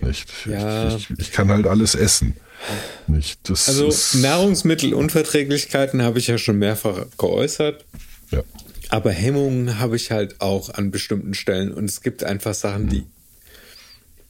[0.00, 0.32] Nicht?
[0.46, 0.88] Ja.
[0.88, 2.34] Ich, ich, ich kann halt alles essen.
[3.06, 3.48] Nicht?
[3.50, 7.84] Das Also Nahrungsmittelunverträglichkeiten habe ich ja schon mehrfach geäußert.
[8.30, 8.42] ja.
[8.88, 11.72] Aber Hemmungen habe ich halt auch an bestimmten Stellen.
[11.72, 13.04] Und es gibt einfach Sachen, die,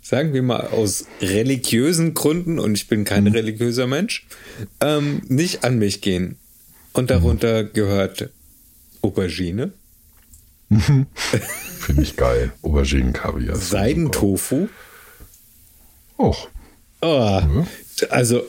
[0.02, 4.26] sagen wir mal, aus religiösen Gründen, und ich bin kein religiöser Mensch,
[4.80, 6.36] ähm, nicht an mich gehen.
[6.92, 8.30] Und darunter gehört
[9.02, 9.72] Aubergine,
[10.68, 12.52] Finde ich geil.
[12.62, 13.54] Auberginen-Kaviar.
[13.54, 13.82] ist super.
[13.82, 14.68] Seidentofu.
[16.18, 16.48] Och.
[17.02, 17.42] Oh,
[18.08, 18.42] also,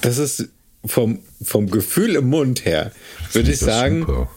[0.00, 0.48] das ist
[0.84, 2.92] vom, vom Gefühl im Mund her,
[3.32, 4.30] würde ich sagen, Super.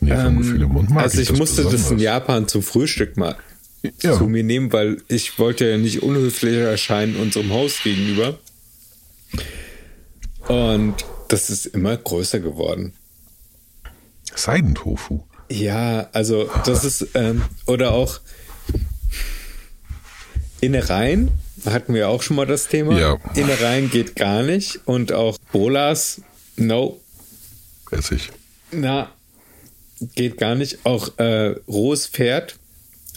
[0.00, 2.02] Nee, Ähm, Gefühl im Mund mag also ich, das musste das in besonders.
[2.04, 3.36] Japan zum Frühstück mal
[4.02, 4.16] Ja.
[4.16, 8.38] zu mir nehmen, weil ich wollte ja nicht unhöflich erscheinen unserem Haus gegenüber.
[10.48, 10.94] Und
[11.28, 12.94] das ist immer größer geworden.
[14.34, 15.22] Seidentofu.
[15.50, 18.20] Ja, also das ist, ähm, oder auch
[20.60, 21.30] Innereien,
[21.64, 22.98] hatten wir auch schon mal das Thema.
[22.98, 23.16] Ja.
[23.34, 26.20] Innereien geht gar nicht und auch Bolas,
[26.56, 27.00] no,
[27.90, 28.30] Essig.
[28.70, 29.10] Na,
[30.14, 30.84] geht gar nicht.
[30.84, 32.56] Auch äh, rohes Pferd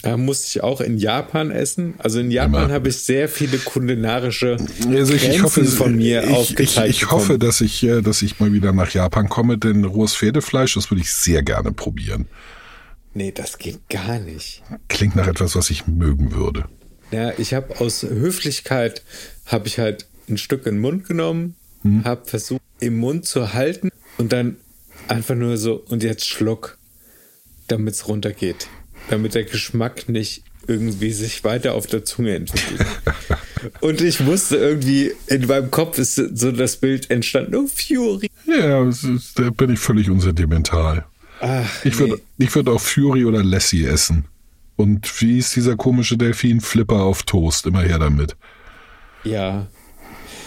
[0.02, 1.94] äh, musste ich auch in Japan essen.
[1.98, 4.56] Also in Japan habe ich sehr viele kulinarische
[4.88, 7.40] Also ich, ich hoffe, von mir ich, ich, aufgezeigt ich hoffe, bekommen.
[7.40, 11.02] dass ich, äh, dass ich mal wieder nach Japan komme, denn rohes Pferdefleisch, das würde
[11.02, 12.26] ich sehr gerne probieren.
[13.14, 14.62] Nee, das geht gar nicht.
[14.88, 16.64] Klingt nach etwas, was ich mögen würde.
[17.12, 19.02] Ja, ich habe aus Höflichkeit
[19.46, 22.02] habe ich halt ein Stück in den Mund genommen, Hm.
[22.04, 24.56] habe versucht im Mund zu halten und dann
[25.08, 26.78] einfach nur so und jetzt Schluck,
[27.68, 28.68] damit es runtergeht,
[29.10, 32.86] damit der Geschmack nicht irgendwie sich weiter auf der Zunge entwickelt.
[33.80, 38.30] und ich musste irgendwie in meinem Kopf ist so das Bild entstanden, oh Fury.
[38.46, 41.04] Ja, ist, da bin ich völlig unsentimental.
[41.40, 44.24] Ach, Ich würde ich würd auch Fury oder Lassie essen.
[44.76, 46.60] Und wie ist dieser komische Delfin?
[46.60, 47.66] Flipper auf Toast.
[47.66, 48.36] Immer her damit.
[49.22, 49.66] ja,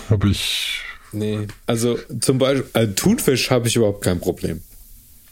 [0.10, 0.82] Habe ich.
[1.12, 4.62] Nee, also zum Beispiel also Thunfisch habe ich überhaupt kein Problem.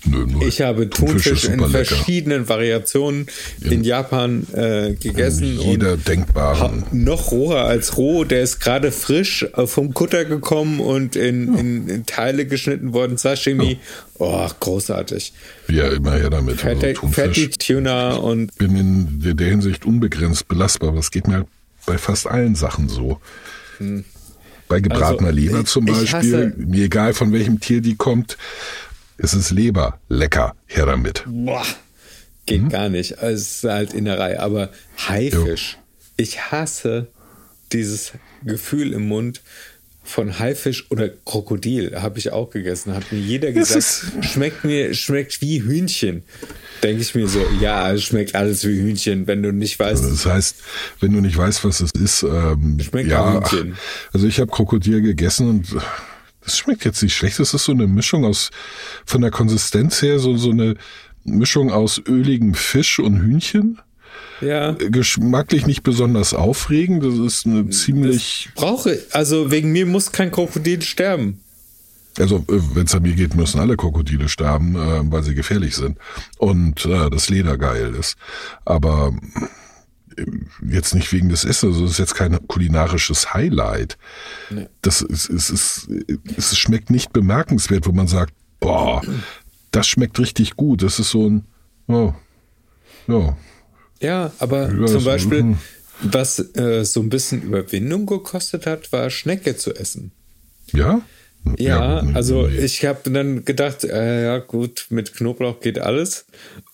[0.08, 1.86] Nö, nur Ich habe Thunfisch Thunfisch in super lecker.
[1.96, 3.26] verschiedenen Variationen
[3.62, 6.60] in Japan äh, gegessen Jeder und denkbaren.
[6.82, 8.24] ha- noch roher als roh.
[8.24, 13.18] Der ist gerade frisch äh, vom Kutter gekommen und in, in, in Teile geschnitten worden.
[13.18, 13.80] Sashimi.
[14.20, 15.34] Oh, großartig.
[15.70, 16.64] Ja, immer her damit.
[16.64, 17.40] Also Fette, Thunfisch.
[17.46, 21.48] Fette Tuna und bin in der- Hinsicht unbegrenzt belastbar, aber das geht mir halt
[21.88, 23.20] bei fast allen Sachen so.
[24.68, 28.38] Bei gebratener Also, Leber zum Beispiel, hasse- mir egal von welchem Tier die kommt,
[29.18, 31.24] es ist Leber, lecker, her damit.
[31.28, 31.64] boah,
[32.46, 33.20] geht gar nicht.
[33.20, 34.40] Also, Es ist halt Innerei.
[34.40, 34.70] Aber
[35.08, 35.78] Haifisch.
[36.18, 37.08] Ich hasse
[37.72, 38.14] dieses
[38.44, 39.42] Gefühl im Mund
[40.06, 42.02] von Haifisch oder Krokodil.
[42.02, 42.94] Habe ich auch gegessen.
[42.94, 46.24] Hat mir jeder gesagt, schmeckt mir, schmeckt wie Hühnchen.
[46.84, 50.04] Denke ich mir so, ja, es schmeckt alles wie Hühnchen, wenn du nicht weißt.
[50.04, 50.58] Das heißt,
[51.00, 53.76] wenn du nicht weißt, was es ist, ähm, Schmeckt ja, Hühnchen.
[54.14, 55.76] also ich habe Krokodil gegessen und
[56.42, 57.40] das schmeckt jetzt nicht schlecht.
[57.40, 58.52] Das ist so eine Mischung aus,
[59.06, 60.76] von der Konsistenz her, so, so eine
[61.24, 63.80] Mischung aus öligem Fisch und Hühnchen.
[64.42, 64.72] Ja.
[64.74, 67.04] geschmacklich nicht besonders aufregend.
[67.04, 71.42] Das ist eine ziemlich, Brauche, also wegen mir muss kein Krokodil sterben.
[72.20, 75.98] also wenn es an mir geht, müssen alle Krokodile sterben, äh, weil sie gefährlich sind
[76.38, 78.18] und äh, das Leder geil ist.
[78.66, 79.14] Aber
[80.18, 80.26] äh,
[80.70, 83.98] jetzt nicht wegen des Essens, also das ist jetzt kein kulinarisches Highlight.
[84.82, 85.90] Das ist, es ist,
[86.38, 89.02] es schmeckt nicht bemerkenswert, wo man sagt, boah,
[89.72, 90.84] das schmeckt richtig gut.
[90.84, 91.46] Das ist so ein,
[91.88, 92.14] oh,
[93.08, 93.36] ja,
[94.06, 95.58] Ja, aber Ja, zum Beispiel, mhm.
[96.02, 100.12] was äh, so ein bisschen Überwindung gekostet hat, war Schnecke zu essen.
[100.74, 101.02] Ja?
[101.60, 106.26] Ja, also ich habe dann gedacht, äh, ja gut, mit Knoblauch geht alles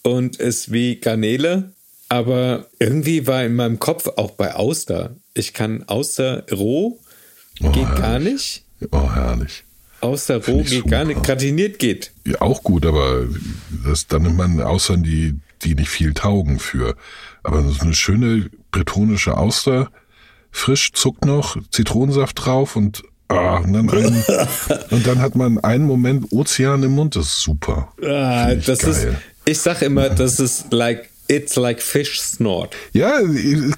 [0.01, 1.71] und ist wie Garnele,
[2.07, 5.15] aber irgendwie war in meinem Kopf auch bei Auster.
[5.33, 6.99] Ich kann Auster roh
[7.61, 8.01] Oh, geht herrlich.
[8.01, 9.63] gar nicht, Oh, herrlich.
[9.99, 11.05] Auster roh geht gar super.
[11.05, 12.11] nicht, gratiniert geht.
[12.25, 13.27] Ja, auch gut, aber
[13.85, 16.95] das, dann nimmt man Austern, die, die nicht viel taugen für.
[17.43, 19.91] Aber so eine schöne bretonische Auster,
[20.51, 24.23] frisch, zuckt noch, Zitronensaft drauf und, ah, und, dann ein,
[24.91, 27.93] und dann hat man einen Moment Ozean im Mund, das ist super.
[28.03, 29.21] Ah, ich das ist, geil.
[29.45, 32.75] ich sag immer, das ist like, it's like fish snort.
[32.93, 33.19] Ja,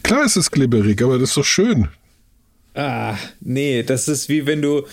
[0.01, 1.89] klar ist es glibberig, aber das ist doch schön.
[2.73, 4.85] Ah, nee, das ist wie wenn du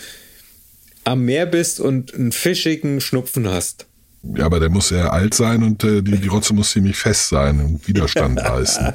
[1.03, 3.87] am Meer bist und einen fischigen Schnupfen hast.
[4.23, 7.29] Ja, aber der muss eher alt sein und äh, die, die Rotze muss ziemlich fest
[7.29, 8.93] sein und Widerstand leisten.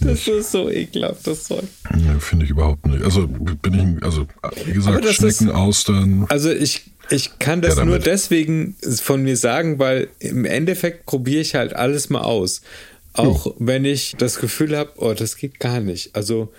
[0.00, 1.64] Das ist so ekelhaft, das Zeug.
[1.96, 3.02] Ja, Finde ich überhaupt nicht.
[3.02, 4.26] Also bin ich, also
[4.64, 6.26] wie gesagt, Schnecken, ist- Austern.
[6.28, 11.40] Also ich, ich kann das Ja, nur deswegen von mir sagen, weil im Endeffekt probiere
[11.40, 12.62] ich halt alles mal aus.
[13.14, 16.14] Auch wenn ich das Gefühl habe, oh, das geht gar nicht.
[16.14, 16.52] Also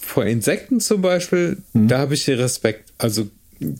[0.00, 1.88] vor Insekten zum Beispiel, Hm.
[1.88, 2.92] da habe ich den Respekt.
[2.98, 3.28] Also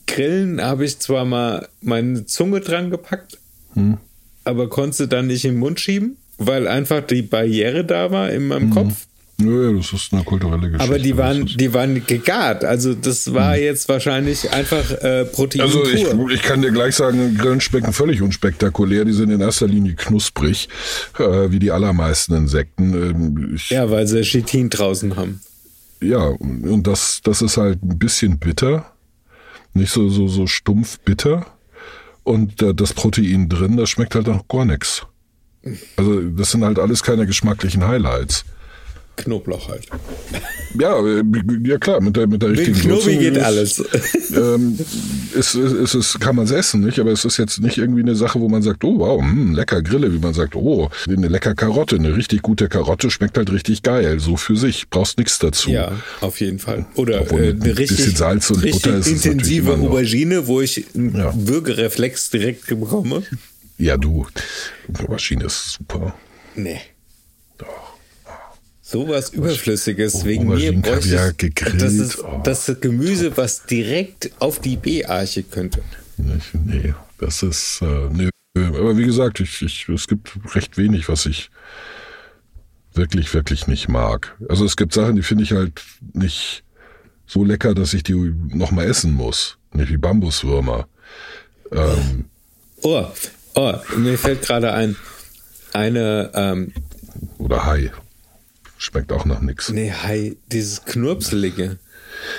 [0.07, 3.39] Grillen habe ich zwar mal meine Zunge dran gepackt,
[3.75, 3.99] Hm.
[4.45, 8.49] aber konnte dann nicht in den Mund schieben, weil einfach die Barriere da war in
[8.49, 9.07] meinem Kopf.
[9.43, 10.85] Nö, das ist eine kulturelle Geschichte.
[10.85, 12.63] Aber die waren, die waren gegart.
[12.63, 16.05] Also das war jetzt wahrscheinlich einfach äh, Protein Also ich,
[16.35, 19.07] ich kann dir gleich sagen, Grillen schmecken völlig unspektakulär.
[19.07, 20.69] Die sind in erster Linie knusprig,
[21.19, 22.93] äh, wie die allermeisten Insekten.
[22.93, 25.41] Ähm, ich, Ja, weil sie Chitin draußen haben.
[26.03, 28.90] ja, und das, das ist halt ein bisschen bitter.
[29.73, 31.47] Nicht so, so, so stumpf bitter.
[32.23, 35.07] Und das Protein drin, das schmeckt halt noch gar nichts.
[35.97, 38.45] Also das sind halt alles keine geschmacklichen Highlights.
[39.25, 39.87] Knoblauch halt.
[40.79, 40.97] Ja,
[41.65, 43.79] ja klar, mit der, mit der richtigen Knobi geht ist- alles.
[44.37, 44.79] ähm,
[45.35, 46.99] ist, ist, ist, kann man es essen, nicht?
[47.01, 49.83] Aber es ist jetzt nicht irgendwie eine Sache, wo man sagt, oh wow, hm, lecker
[49.83, 53.83] Grille, wie man sagt, oh, eine lecker Karotte, eine richtig gute Karotte schmeckt halt richtig
[53.83, 55.71] geil, so für sich, brauchst nichts dazu.
[55.71, 56.87] Ja, auf jeden Fall.
[56.95, 59.73] Oder Obwohl äh, ein eine bisschen richtig, Salz und richtig Butter ist intensive.
[59.73, 61.33] Aubergine, wo ich einen Ja.
[61.37, 63.23] Würgereflex direkt bekomme.
[63.79, 64.27] Ja, du,
[65.09, 66.15] Maschine ist super.
[66.55, 66.81] Nee.
[68.91, 72.41] Sowas Überflüssiges wegen mir bräuchte ich, gegrillt, das ist oh.
[72.43, 75.83] das Gemüse, was direkt auf die B-Arche könnte.
[76.17, 78.31] Nee, das ist, äh, nee.
[78.57, 81.51] Aber wie gesagt, ich, ich, es gibt recht wenig, was ich
[82.93, 84.37] wirklich, wirklich nicht mag.
[84.49, 85.81] Also es gibt Sachen, die finde ich halt
[86.13, 86.65] nicht
[87.27, 89.57] so lecker, dass ich die nochmal essen muss.
[89.73, 90.89] Nicht wie Bambuswürmer.
[91.71, 92.25] Ähm,
[92.83, 93.07] Oh,
[93.55, 94.97] oh, mir fällt gerade ein,
[95.73, 96.73] eine, ähm,
[97.39, 97.93] oder Hai.
[98.83, 99.69] Schmeckt auch nach nix.
[99.69, 101.77] nee, hi, dieses Knurpselige.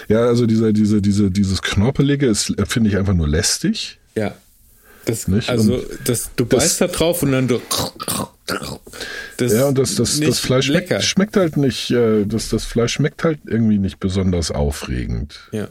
[0.07, 3.99] Ja, also dieser, diese, diese, dieses Knorpelige ist, finde ich einfach nur lästig.
[4.15, 4.33] Ja.
[5.05, 5.49] Das, Nicht?
[5.51, 7.61] also, Und das, du das- beißt da drauf und dann du.
[9.37, 11.01] Das Ja, und das, das, das Fleisch schmeckt, lecker.
[11.01, 15.39] schmeckt halt nicht, äh, das, das Fleisch schmeckt halt irgendwie nicht besonders aufregend.
[15.51, 15.67] Ja.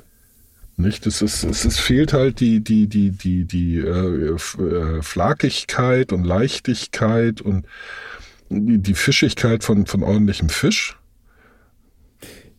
[0.77, 1.05] Nicht?
[1.07, 6.25] Es, ist, es, es fehlt halt die, die, die, die, die äh, äh, Flakigkeit und
[6.25, 7.67] Leichtigkeit und
[8.51, 10.97] die, die Fischigkeit von, von ordentlichem Fisch.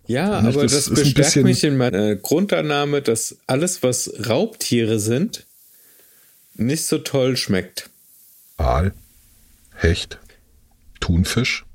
[0.08, 0.56] Ja, Nicht?
[0.58, 5.46] aber Das das, bestärkt bisschen- mich in meiner Grundannahme, dass alles, was Raubtiere sind,
[6.56, 7.90] nicht so toll schmeckt.
[8.58, 8.94] Aal,
[9.76, 10.20] Hecht,
[11.00, 11.66] Thunfisch.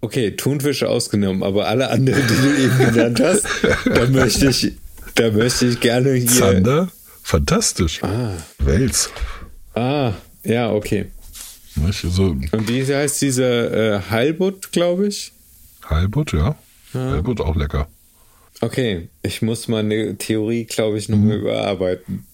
[0.00, 3.46] Okay, Thunfische ausgenommen, aber alle anderen, die du eben genannt hast,
[3.84, 4.72] da möchte ich,
[5.14, 6.26] da möchte ich gerne hier.
[6.28, 6.90] Zander,
[7.22, 8.02] fantastisch.
[8.02, 9.10] Ah, Wels.
[9.74, 11.06] ah, ja, okay.
[11.76, 12.00] Nicht?
[12.10, 15.32] So Und wie heißt dieser äh, Heilbutt, glaube ich?
[15.84, 16.54] Halbut, ja.
[16.94, 17.88] Halbut auch lecker.
[18.60, 21.42] Okay, ich muss meine Theorie, glaube ich, nochmal Mhm.
[21.42, 22.26] überarbeiten.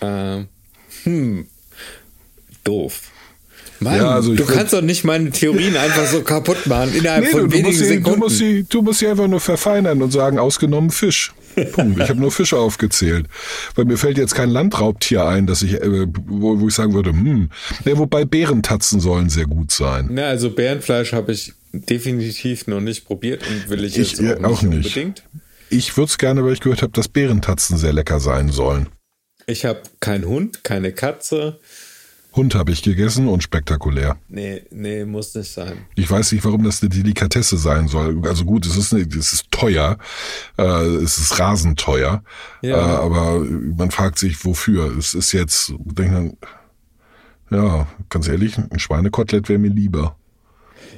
[0.00, 0.48] Ähm,
[1.04, 1.46] hm,
[2.64, 3.10] doof.
[3.80, 7.30] Mann, Ja, also du kannst doch nicht meine Theorien einfach so kaputt machen innerhalb Nee,
[7.30, 8.18] von du, du, wenigen musst sie, du, Sekunden.
[8.20, 11.32] musst sie, du musst sie einfach nur verfeinern und sagen, ausgenommen Fisch.
[11.72, 12.00] Punkt.
[12.00, 13.26] Ich habe nur Fische aufgezählt.
[13.74, 17.10] Weil mir fällt jetzt kein Landraubtier ein, dass ich, äh, wo, wo ich sagen würde,
[17.10, 17.50] hm.
[17.84, 20.08] Ja, wobei Bärentatzen sollen sehr gut sein.
[20.10, 24.44] Na, also Bärenfleisch habe ich definitiv noch nicht probiert und will ich, Ich, jetzt äh,
[24.44, 24.76] auch nicht.
[24.86, 25.22] unbedingt.
[25.70, 28.88] Ich würde es gerne, weil ich gehört habe, dass Bärentatzen sehr lecker sein sollen.
[29.46, 31.58] Ich habe keinen Hund, keine Katze.
[32.36, 34.16] Hund habe ich gegessen und spektakulär.
[34.28, 35.86] Nee, nee, muss nicht sein.
[35.94, 38.20] Ich weiß nicht, warum das eine Delikatesse sein soll.
[38.26, 39.98] Also gut, es ist, eine, es ist teuer,
[40.58, 42.24] äh, es ist rasend teuer,
[42.60, 42.76] Ja.
[42.76, 44.96] äh, aber man fragt sich, wofür.
[44.98, 46.36] Es ist jetzt, denkt man,
[47.50, 50.16] ja, ganz ehrlich, ein Schweinekotelett wäre mir lieber.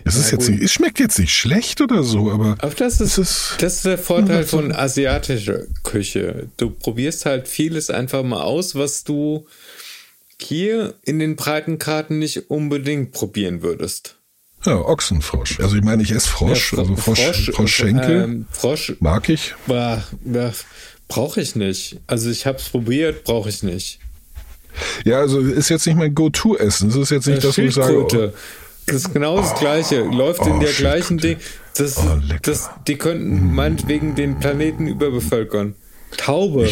[0.05, 2.57] Es ist jetzt nicht, es schmeckt jetzt nicht schlecht oder so, aber.
[2.61, 6.49] Aber das ist, es ist das ist der Vorteil von asiatischer Küche.
[6.57, 9.47] Du probierst halt vieles einfach mal aus, was du
[10.41, 14.16] hier in den Breitenkarten nicht unbedingt probieren würdest.
[14.64, 15.61] ja, Ochsenfrosch.
[15.61, 19.28] Also ich meine, ich esse Frosch, Ja, Fro- also Frosch, Frosch, Froschschenkel ähm, Frosch mag
[19.28, 19.55] ich.
[21.09, 22.01] brauche ich nicht.
[22.07, 24.01] Also ich habe es probiert, brauche ich nicht.
[25.05, 26.91] Ja, also ist jetzt nicht mein Go-To-Essen.
[26.91, 28.34] Es ist jetzt nicht das, wo ich sage, Schildkröte.
[28.87, 30.03] Das ist genau das Gleiche.
[30.03, 31.18] Läuft in Oh, der gleichen.
[31.18, 31.39] Ding.
[31.76, 35.74] Das, Oh, das, die könnten meinetwegen den Planeten überbevölkern.
[36.18, 36.68] Taube.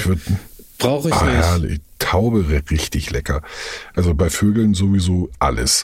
[0.78, 1.34] Brauche ich Ah, nicht.
[1.34, 1.80] herrlich.
[2.14, 3.42] Taube richtig lecker.
[3.96, 5.82] Also bei Vögeln sowieso alles.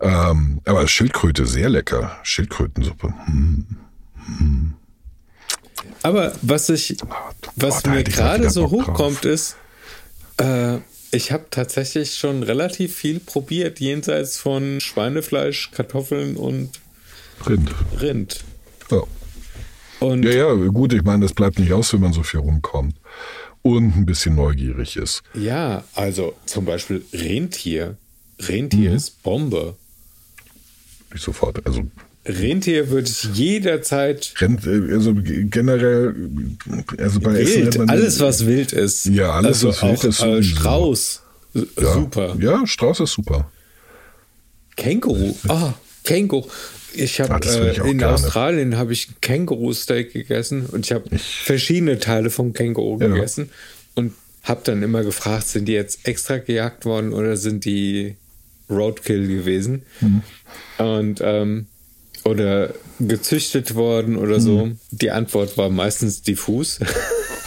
[0.00, 2.16] Ähm, aber Schildkröte sehr lecker.
[2.22, 3.12] Schildkrötensuppe.
[3.26, 3.66] Hm.
[6.00, 6.96] Aber was ich,
[7.56, 9.56] was oh, mir gerade so hochkommt, ist,
[10.38, 10.78] äh,
[11.10, 16.70] ich habe tatsächlich schon relativ viel probiert, jenseits von Schweinefleisch, Kartoffeln und
[17.46, 17.70] Rind.
[18.00, 18.44] Rind.
[18.90, 19.02] Ja.
[20.00, 22.94] Und ja, ja, gut, ich meine, das bleibt nicht aus, wenn man so viel rumkommt.
[23.66, 25.22] Und ein bisschen neugierig ist.
[25.34, 27.96] Ja, also zum Beispiel Rentier.
[28.40, 28.96] Rentier Mhm.
[28.96, 29.74] ist Bombe.
[31.12, 31.64] Nicht sofort.
[31.66, 31.86] Also,
[32.26, 36.14] Rentier würde ich jederzeit äh, also generell,
[36.98, 39.06] also bei Essen wild, man- alles was wild ist.
[39.06, 40.42] Ja, alles, also was wild auch, ist, äh.
[40.42, 41.22] Strauß,
[41.54, 42.36] ja, super.
[42.40, 43.50] Ja, Strauß ist super.
[44.76, 45.72] Känguru, ah,
[46.04, 46.48] Känguru.
[46.96, 48.14] Ich habe Ah, äh, in gerne.
[48.14, 53.08] Australien habe ich Känguru-Steak gegessen und ich habe verschiedene Teile vom Känguru Ja.
[53.08, 53.50] gegessen
[53.94, 58.16] und habe dann immer gefragt, sind die jetzt extra gejagt worden oder sind die
[58.70, 59.82] Roadkill gewesen?
[60.00, 60.22] Mhm.
[60.78, 61.66] Und ähm,
[62.24, 64.66] oder gezüchtet worden oder so.
[64.66, 64.78] Mhm.
[64.90, 66.80] Die Antwort war meistens diffus.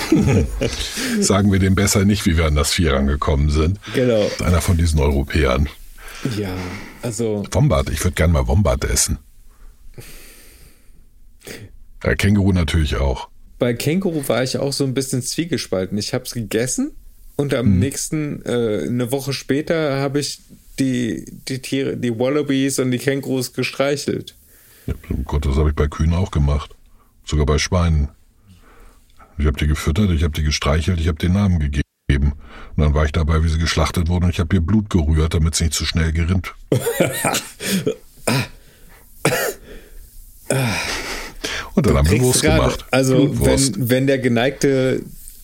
[1.19, 3.79] Sagen wir dem besser nicht, wie wir an das Vier rangekommen sind.
[3.93, 4.29] genau.
[4.43, 5.67] Einer von diesen Europäern.
[6.37, 6.55] Ja,
[7.01, 9.17] also Wombat, ich würde gerne mal Wombat essen.
[12.03, 13.27] Ja, Känguru natürlich auch.
[13.59, 15.97] bei Känguru war ich auch so ein bisschen zwiegespalten.
[15.97, 16.91] Ich habe es gegessen
[17.35, 17.79] und am Mhm.
[17.79, 20.39] nächsten, äh, eine Woche später, habe ich
[20.79, 24.35] die, die Tiere, die Wallabies und die Kängurus gestreichelt.
[24.87, 26.73] Ja, oh Gott, das habe ich bei Kühen auch gemacht.
[27.25, 28.07] Sogar bei Schweinen.
[29.37, 31.83] Ich habe die gefüttert, ich habe die gestreichelt, ich habe den Namen gegeben.
[32.75, 35.33] Und dann war ich dabei, wie sie geschlachtet wurden und ich habe ihr Blut gerührt,
[35.33, 36.53] damit es nicht zu schnell gerinnt.
[41.79, 42.85] und dann haben wir Wurst gemacht.
[42.91, 43.79] Also Blutwurst.
[43.79, 45.01] wenn, wenn der geneigte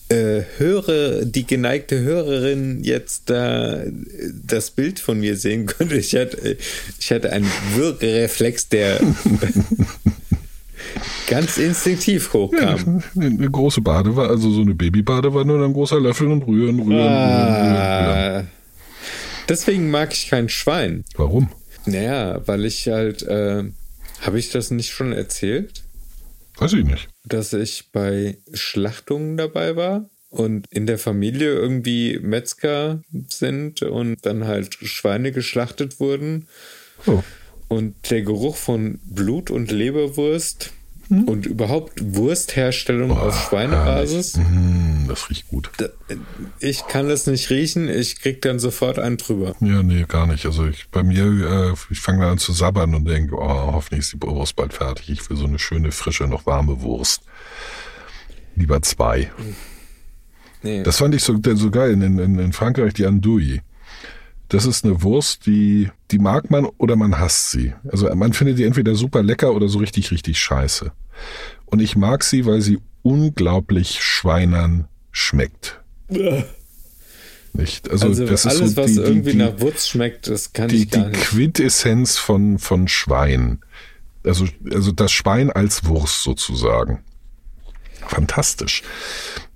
[0.08, 3.90] äh, Hörer, die geneigte Hörerin jetzt da äh,
[4.46, 6.56] das Bild von mir sehen könnte, ich hatte,
[7.00, 9.00] ich hatte einen Würgereflex, der
[11.28, 13.02] ganz instinktiv Ja, hochkam.
[13.16, 16.92] eine, eine große Badewanne, also so eine Babybadewanne und ein großer Löffel und rühren, rühren,
[16.92, 18.38] rühren, rühren, rühren.
[18.38, 18.44] Ah.
[19.48, 21.04] Deswegen mag ich kein Schwein.
[21.16, 21.48] Warum?
[21.86, 23.64] Naja, weil ich halt, äh,
[24.20, 25.84] habe ich das nicht schon erzählt,
[26.58, 27.08] Weiß ich nicht.
[27.24, 34.46] dass ich bei Schlachtungen dabei war und in der Familie irgendwie Metzger sind und dann
[34.46, 36.48] halt Schweine geschlachtet wurden
[37.06, 37.22] Oh.
[37.68, 40.72] und der Geruch von Blut und Leberwurst
[41.08, 44.34] und überhaupt Wurstherstellung auf Schweinebasis.
[44.36, 45.70] Hm, das riecht gut.
[46.58, 49.54] Ich kann das nicht riechen, ich krieg dann sofort einen drüber.
[49.60, 50.46] Ja, nee, gar nicht.
[50.46, 54.00] Also ich bei mir, äh, ich fange dann an zu sabbern und denke, oh, hoffentlich
[54.00, 55.10] ist die Wurst bald fertig.
[55.10, 57.22] Ich will so eine schöne, frische, noch warme Wurst.
[58.56, 59.30] Lieber zwei.
[60.62, 60.82] Nee.
[60.82, 63.60] Das fand ich so, so geil in, in, in Frankreich, die Andouille.
[64.48, 67.74] Das ist eine Wurst, die, die mag man oder man hasst sie.
[67.88, 70.92] Also man findet die entweder super lecker oder so richtig, richtig scheiße.
[71.64, 75.80] Und ich mag sie, weil sie unglaublich schweinern schmeckt.
[77.52, 77.90] Nicht?
[77.90, 80.52] Also, Also, das ist alles, so was die, irgendwie die, die, nach Wurst schmeckt, das
[80.52, 81.22] kann die, ich gar die nicht.
[81.22, 83.60] Quintessenz von, von Schwein.
[84.24, 87.02] Also, also das Schwein als Wurst sozusagen.
[88.06, 88.82] Fantastisch.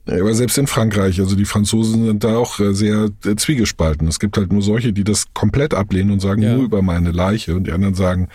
[0.06, 4.08] Aber selbst in Frankreich, also die Franzosen sind da auch äh, sehr äh, zwiegespalten.
[4.08, 6.54] Es gibt halt nur solche, die das komplett ablehnen und sagen, Ja.
[6.54, 7.54] nur über meine Leiche.
[7.54, 8.28] Und die anderen sagen,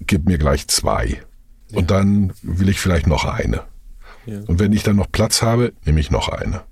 [0.00, 1.22] gib mir gleich zwei.
[1.72, 3.62] Und dann will ich vielleicht noch eine.
[4.24, 4.40] Ja.
[4.46, 6.62] Und wenn ich dann noch Platz habe, nehme ich noch eine.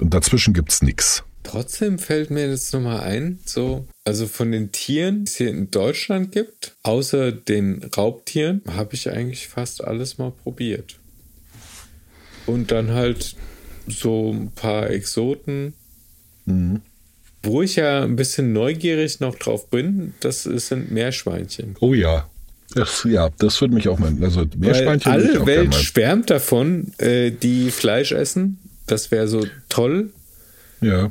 [0.00, 1.22] Und dazwischen gibt's nix.
[1.42, 5.70] Trotzdem fällt mir jetzt nochmal ein, so, also von den Tieren, die es hier in
[5.70, 10.98] Deutschland gibt, außer den Raubtieren, habe ich eigentlich fast alles mal probiert.
[12.46, 13.36] Und dann halt
[13.88, 15.74] so ein paar Exoten.
[17.42, 21.76] Wo ich ja ein bisschen neugierig noch drauf bin, das sind Meerschweinchen.
[21.80, 22.28] Oh ja.
[22.74, 24.12] Das, ja, das würde mich auch mal.
[24.20, 28.58] Also Weil Meerschweinchen ich alle auch Welt schwärmt davon, äh, die Fleisch essen.
[28.86, 30.10] Das wäre so toll.
[30.80, 31.10] Ja.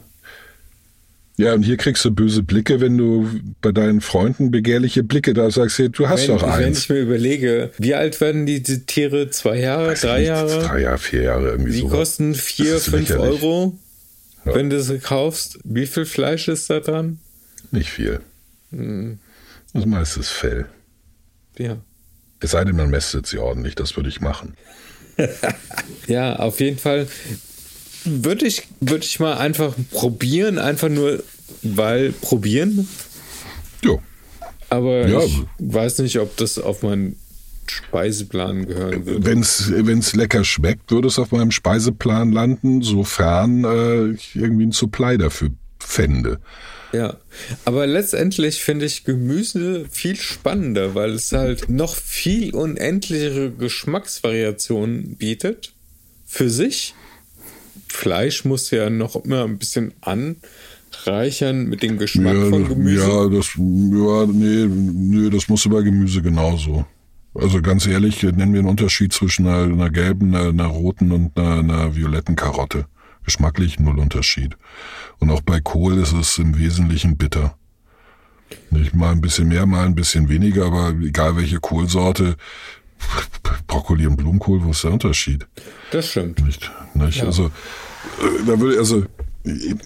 [1.38, 3.30] Ja, und hier kriegst du böse Blicke, wenn du
[3.62, 6.80] bei deinen Freunden begehrliche Blicke da sagst, hey, du hast wenn, doch wenn eins.
[6.80, 9.30] ich mir überlege, wie alt werden die, Tiere?
[9.32, 10.60] Zwei Jahre, Weiß drei nicht, Jahre?
[10.64, 11.90] Drei Jahre, vier Jahre irgendwie Die so.
[11.90, 13.44] kosten vier, fünf lächerlich.
[13.44, 13.78] Euro,
[14.46, 14.56] Ja.
[14.56, 15.60] wenn du sie kaufst.
[15.66, 17.20] Wie viel Fleisch ist da dran?
[17.72, 18.22] Nicht viel.
[18.72, 19.20] Hm.
[19.74, 20.68] Das meiste ist Fell.
[21.58, 21.76] Ja.
[22.40, 24.54] Es sei denn, man mästet sie ordentlich, das würde ich machen.
[26.08, 27.08] Ja, auf jeden Fall
[28.06, 31.24] würde ich, würde ich mal einfach probieren, einfach nur
[31.62, 32.88] weil probieren.
[33.84, 34.02] Jo.
[34.70, 35.22] Aber Ja.
[35.24, 37.18] ich weiß nicht, ob das auf meinen
[37.68, 39.26] Speiseplan gehören würde.
[39.26, 44.72] Wenn es lecker schmeckt, würde es auf meinem Speiseplan landen, sofern äh, ich irgendwie einen
[44.72, 45.50] Supply dafür
[45.80, 46.40] fände.
[46.94, 47.18] Ja,
[47.66, 55.74] aber letztendlich finde ich Gemüse viel spannender, weil es halt noch viel unendlichere Geschmacksvariationen bietet.
[56.26, 56.94] Für sich.
[57.96, 63.08] Fleisch muss ja noch immer ein bisschen anreichern mit dem Geschmack ja, von Gemüse.
[63.08, 66.86] ja, das, ja, nee, nee, das muss bei Gemüse genauso.
[67.34, 71.38] Also ganz ehrlich, nennen wir einen Unterschied zwischen einer, einer gelben, einer, einer roten und
[71.38, 72.86] einer, einer violetten Karotte.
[73.24, 74.56] Geschmacklich null Unterschied.
[75.20, 77.58] Und auch bei Kohl ist es im Wesentlichen bitter.
[78.70, 82.36] Nicht mal ein bisschen mehr, mal ein bisschen weniger, aber egal welche Kohlsorte,
[83.68, 85.48] Brokkoli und Blumenkohl, wo ist der Unterschied?
[85.92, 86.44] Das stimmt.
[86.44, 87.24] Nicht, nicht?
[87.24, 89.06] Also, äh, da würde, also,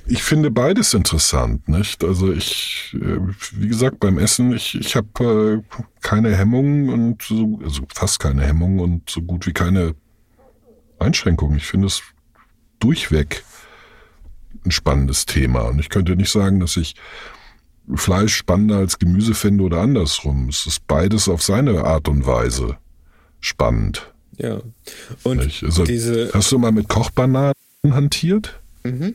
[0.08, 2.04] ich- finde beides interessant, nicht?
[2.04, 3.18] Also ich, äh,
[3.54, 8.44] wie gesagt, beim Essen, ich, ich habe äh, keine Hemmungen und so, also fast keine
[8.46, 9.96] Hemmungen und so gut wie keine
[11.00, 11.58] Einschränkungen.
[11.58, 12.02] Ich finde es
[12.80, 13.44] durchweg
[14.66, 15.62] ein spannendes Thema.
[15.62, 16.96] Und ich könnte nicht sagen, dass ich
[17.96, 20.48] Fleisch spannender als Gemüse fände oder andersrum.
[20.50, 22.78] Es ist beides auf seine Art und Weise
[23.40, 24.08] spannend.
[24.38, 24.62] Ja.
[25.24, 25.40] Und?
[25.64, 27.54] Also, diese hast du mal mit Kochbananen
[27.90, 28.60] hantiert?
[28.84, 29.14] Finde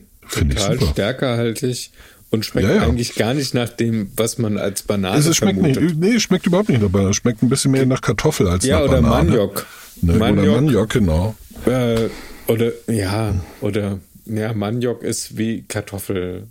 [0.55, 0.91] ich total super.
[0.91, 1.91] stärkerhaltig
[2.31, 2.81] und schmeckt Ja, ja.
[2.83, 5.83] eigentlich gar nicht nach dem, was man als Banane Also es schmeckt vermutet.
[5.83, 7.11] nicht, nee, schmeckt überhaupt nicht nach Banane.
[7.11, 9.29] Es schmeckt ein bisschen mehr nach Kartoffel als Ja, nach oder Banane.
[9.29, 9.65] Maniok.
[10.01, 10.11] Ne?
[10.15, 10.55] Oder Maniok.
[10.55, 11.35] Maniok, genau.
[11.65, 12.09] Äh,
[12.47, 16.47] oder ja, oder ja, Maniok ist wie Kartoffel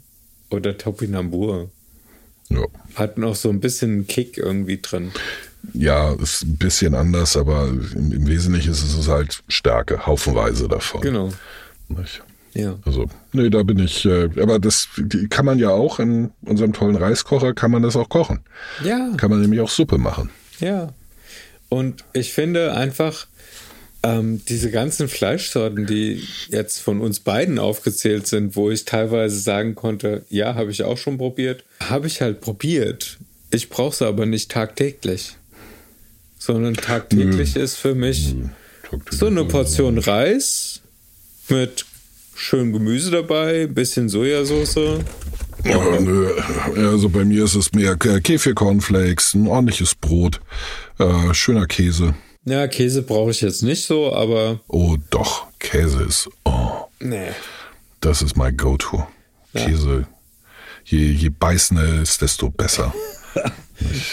[0.51, 1.71] oder Topinambur.
[2.51, 2.65] Ja.
[2.95, 5.13] Hat noch so ein bisschen Kick irgendwie drin.
[5.73, 11.01] Ja, ist ein bisschen anders, aber im, im Wesentlichen ist es halt Stärke, haufenweise davon.
[11.01, 11.33] Genau.
[11.89, 12.23] Nicht?
[12.55, 12.79] Ja.
[12.85, 16.73] Also, nee, da bin ich, äh, aber das die kann man ja auch in unserem
[16.73, 18.41] tollen Reiskocher, kann man das auch kochen.
[18.85, 20.31] Ja, Kann man nämlich auch Suppe machen.
[20.61, 20.93] ja.
[21.71, 23.27] Und ich finde einfach,
[24.05, 29.75] ähm, diese ganzen Fleischsorten, die jetzt von uns beiden aufgezählt sind, wo ich teilweise sagen
[29.75, 33.19] konnte, ja, habe ich auch schon probiert, habe ich halt probiert.
[33.51, 35.37] Ich brauche sie aber nicht tagtäglich.
[36.45, 38.35] Sondern tagtäglich ist für mich
[39.11, 40.83] so eine Portion Reis
[41.49, 41.87] mit
[42.35, 45.01] schön Gemüse dabei, bisschen Sojasauce.
[45.65, 45.81] Ja.
[46.77, 50.41] Also bei mir ist es mehr K- Käfircornflakes, ein ordentliches Brot,
[50.99, 52.15] äh, schöner Käse.
[52.45, 57.29] Ja, Käse brauche ich jetzt nicht so, aber Oh doch, Käse ist, oh, nee.
[58.01, 59.07] das ist mein Go-To.
[59.55, 60.07] Käse,
[60.85, 62.93] je, je beißender ist, desto besser.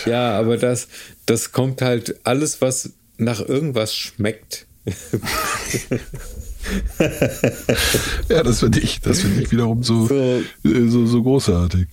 [0.05, 0.88] Ja, aber das,
[1.26, 4.66] das kommt halt alles, was nach irgendwas schmeckt.
[8.30, 10.16] Ja, das finde ich, das finde ich wiederum so, So.
[10.16, 10.43] äh,
[10.89, 11.88] so, so großartig.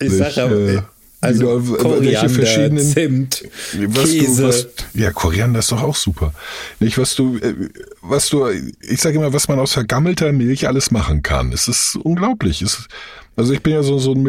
[0.00, 0.82] Ich sag aber, äh,
[1.20, 3.44] also wieder- Koriander, Zimt,
[3.88, 4.42] was Käse.
[4.42, 6.32] Du, was, ja, Koriander ist doch auch super.
[6.80, 7.54] Nicht, was du, äh,
[8.00, 11.52] was du, ich sage immer, was man aus vergammelter Milch alles machen kann.
[11.52, 12.62] Es ist unglaublich.
[12.62, 12.88] Es,
[13.36, 14.22] also ich bin ja so, so ein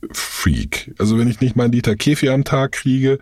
[0.00, 0.94] Milchprodukte-Freak.
[0.98, 3.18] Also wenn ich nicht mal einen Liter Kefir am Tag kriege,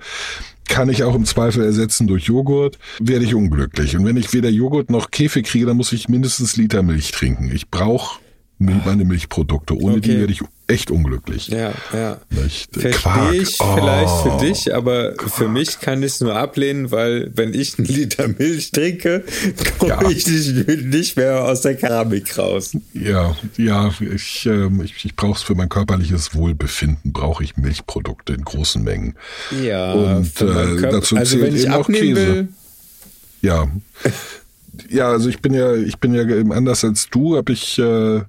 [0.69, 3.97] kann ich auch im Zweifel ersetzen durch Joghurt, werde ich unglücklich.
[3.97, 7.51] Und wenn ich weder Joghurt noch Kefir kriege, dann muss ich mindestens Liter Milch trinken.
[7.55, 8.21] Ich brauche
[8.59, 9.75] meine Milchprodukte.
[9.77, 10.21] Ohne die Okay.
[10.21, 11.49] werde ich echt unglücklich.
[11.49, 12.19] Ja, ja.
[12.31, 13.33] Verstehe Quark.
[13.35, 14.39] ich vielleicht Oh.
[14.39, 18.29] für dich, aber für mich kann ich es nur ablehnen, weil wenn ich einen Liter
[18.29, 19.25] Milch trinke,
[19.79, 20.11] komme Ja.
[20.11, 22.77] ich nicht, nicht mehr aus der Keramik raus.
[22.93, 28.35] Ja, ja, ich, ähm, ich, ich brauche es für mein körperliches Wohlbefinden, brauche ich Milchprodukte
[28.35, 29.15] in großen Mengen.
[29.63, 32.17] Ja, Und, äh, dazu also zählt wenn ich eben auch Käse.
[32.17, 32.49] will,
[33.41, 33.69] Ja.
[34.91, 38.21] ja, also ich bin ja, ich bin ja eben anders als du, habe ich, äh,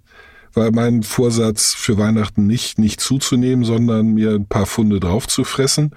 [0.54, 5.44] war mein Vorsatz für Weihnachten nicht, nicht zuzunehmen, sondern mir ein paar Funde drauf zu
[5.44, 5.92] fressen,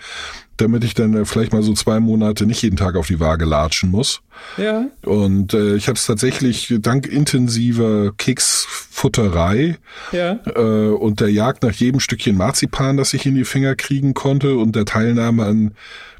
[0.56, 3.44] damit ich dann äh, vielleicht mal so zwei Monate nicht jeden Tag auf die Waage
[3.44, 4.20] latschen muss.
[4.56, 9.78] ja, Und äh, ich habe es tatsächlich dank intensiver Keksfutterei
[10.12, 14.14] ja, äh, und der Jagd nach jedem Stückchen Marzipan, das ich in die Finger kriegen
[14.14, 15.74] konnte und der Teilnahme an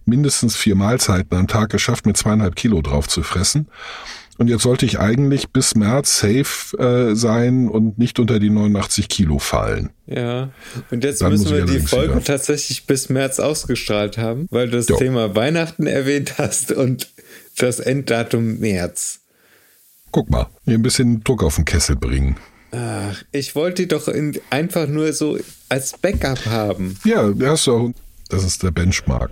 [0.05, 3.69] mindestens vier Mahlzeiten am Tag geschafft, mit zweieinhalb Kilo drauf zu fressen.
[4.43, 9.09] Und jetzt sollte ich eigentlich bis März safe äh, sein und nicht unter die 89
[9.09, 9.91] Kilo fallen.
[10.07, 10.51] Ja,
[10.91, 12.25] und jetzt Dann müssen wir die allerdings Folge wieder.
[12.25, 14.97] tatsächlich bis März ausgestrahlt haben, weil du das Jo.
[14.97, 17.13] Thema Weihnachten erwähnt hast und
[17.57, 19.21] das Enddatum März.
[20.11, 22.35] Guck mal, hier ein bisschen Druck auf den Kessel bringen.
[22.73, 25.39] Ach, ich wollte die doch in, einfach nur so
[25.69, 26.99] als Backup haben.
[27.05, 27.91] Ja, hast du auch.
[28.29, 29.31] Das ist der Benchmark.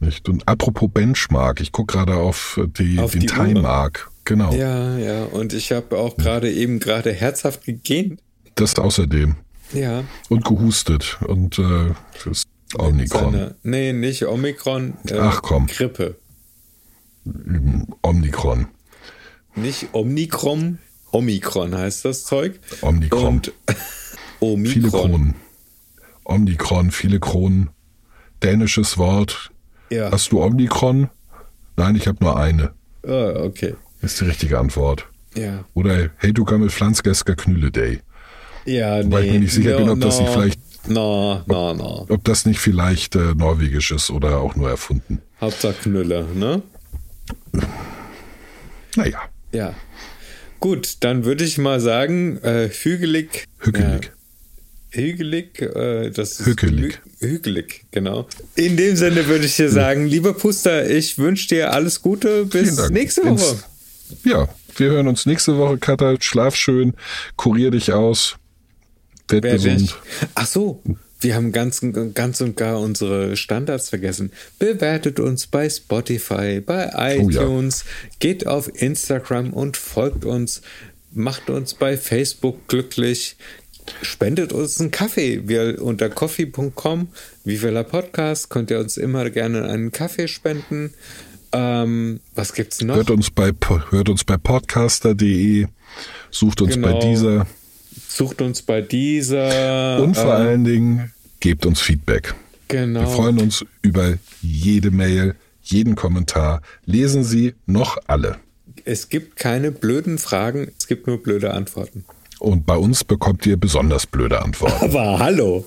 [0.00, 0.28] Nicht?
[0.28, 3.62] Und apropos Benchmark, ich gucke gerade auf, die, Auf den die Time Uhr.
[3.62, 4.10] Mark.
[4.24, 4.52] Genau.
[4.52, 8.20] Ja, ja, und ich habe auch gerade eben gerade herzhaft gegähnt.
[8.54, 9.36] Das außerdem.
[9.72, 10.04] Ja.
[10.28, 11.18] Und gehustet.
[11.26, 11.94] Und äh,
[12.24, 12.44] das
[12.76, 13.32] Omikron.
[13.32, 14.94] Seine, nee, nicht Omikron.
[15.08, 15.66] Äh, Ach, komm.
[15.66, 16.16] Grippe.
[18.02, 18.68] Omikron.
[19.54, 20.78] Nicht Omikron.
[21.10, 22.60] Omikron heißt das Zeug.
[22.82, 23.26] Omikron.
[23.26, 23.52] Und
[24.40, 24.66] Omikron.
[24.72, 25.34] Viele Kronen.
[26.24, 27.70] Omikron, viele Kronen.
[28.42, 29.50] Dänisches Wort.
[29.90, 30.10] Ja.
[30.10, 31.08] Hast du Omikron?
[31.76, 32.72] Nein, ich habe nur eine.
[33.06, 33.74] Ah, okay.
[34.02, 35.06] Ist die richtige Antwort.
[35.34, 35.64] Ja.
[35.74, 38.00] Oder hey, du gammel Pflanzgesker Knülle Day.
[38.64, 39.10] Ja, nee.
[39.12, 42.06] Weil ich mir nicht sicher no, bin, ob das no, nicht vielleicht- No, no, no.
[42.08, 45.20] Ob das nicht vielleicht äh, norwegisch ist oder auch nur erfunden.
[45.40, 46.62] Hauptsache Knüller, ne?
[48.96, 49.20] Naja,
[49.52, 49.74] Ja.
[50.60, 53.44] Gut, dann würde ich mal sagen, äh, hügelig.
[53.58, 54.04] hückelig.
[54.06, 54.10] Ja,
[54.90, 57.00] hügelig, äh, das ist Hückelig.
[57.20, 58.26] hü- Hügelig, genau.
[58.54, 62.46] In dem Sinne würde ich dir sagen, lieber Puster, ich wünsche dir alles Gute.
[62.46, 63.62] Bis nächste Ins- Woche.
[64.24, 66.16] Ja, wir hören uns nächste Woche, Katha.
[66.20, 66.94] Schlaf schön,
[67.36, 68.36] kurier dich aus,
[69.28, 69.96] werd Werde gesund.
[70.34, 70.82] Ach so,
[71.20, 71.80] wir haben ganz,
[72.14, 74.30] ganz und gar unsere Standards vergessen.
[74.58, 76.86] Bewertet uns bei Spotify, bei
[77.18, 77.42] Oh ja.
[77.42, 77.84] iTunes,
[78.20, 80.62] geht auf Instagram und folgt uns,
[81.12, 83.36] macht uns bei Facebook glücklich,
[84.02, 85.42] spendet uns einen Kaffee.
[85.48, 87.08] Wir unter coffee.com,
[87.44, 90.92] Vivella Podcast, könnt ihr uns immer gerne einen Kaffee spenden.
[91.52, 92.96] Ähm, was gibt's noch?
[92.96, 93.52] Hört uns bei,
[93.90, 95.66] hört uns bei podcaster.de,
[96.30, 97.00] sucht uns bei Genau.
[97.10, 97.46] dieser
[98.08, 100.02] Sucht uns bei dieser.
[100.02, 102.34] und vor äh, allen Dingen gebt uns Feedback.
[102.68, 103.00] Genau.
[103.00, 106.62] Wir freuen uns über jede Mail, jeden Kommentar.
[106.84, 108.36] Lesen Sie noch alle.
[108.84, 112.04] Es gibt keine blöden Fragen, es gibt nur blöde Antworten.
[112.38, 114.84] Und bei uns bekommt ihr besonders blöde Antworten.
[114.84, 115.66] Aber hallo,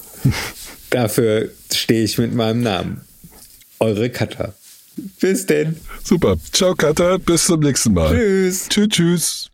[0.90, 3.02] dafür stehe ich mit meinem Namen.
[3.80, 4.54] Eure Katha.
[5.20, 5.78] Bis denn.
[6.04, 6.38] Super.
[6.52, 7.18] Ciao, Katha.
[7.18, 8.16] Bis zum nächsten Mal.
[8.16, 8.70] Tschüss.
[8.70, 9.51] Tschüss, tschüss.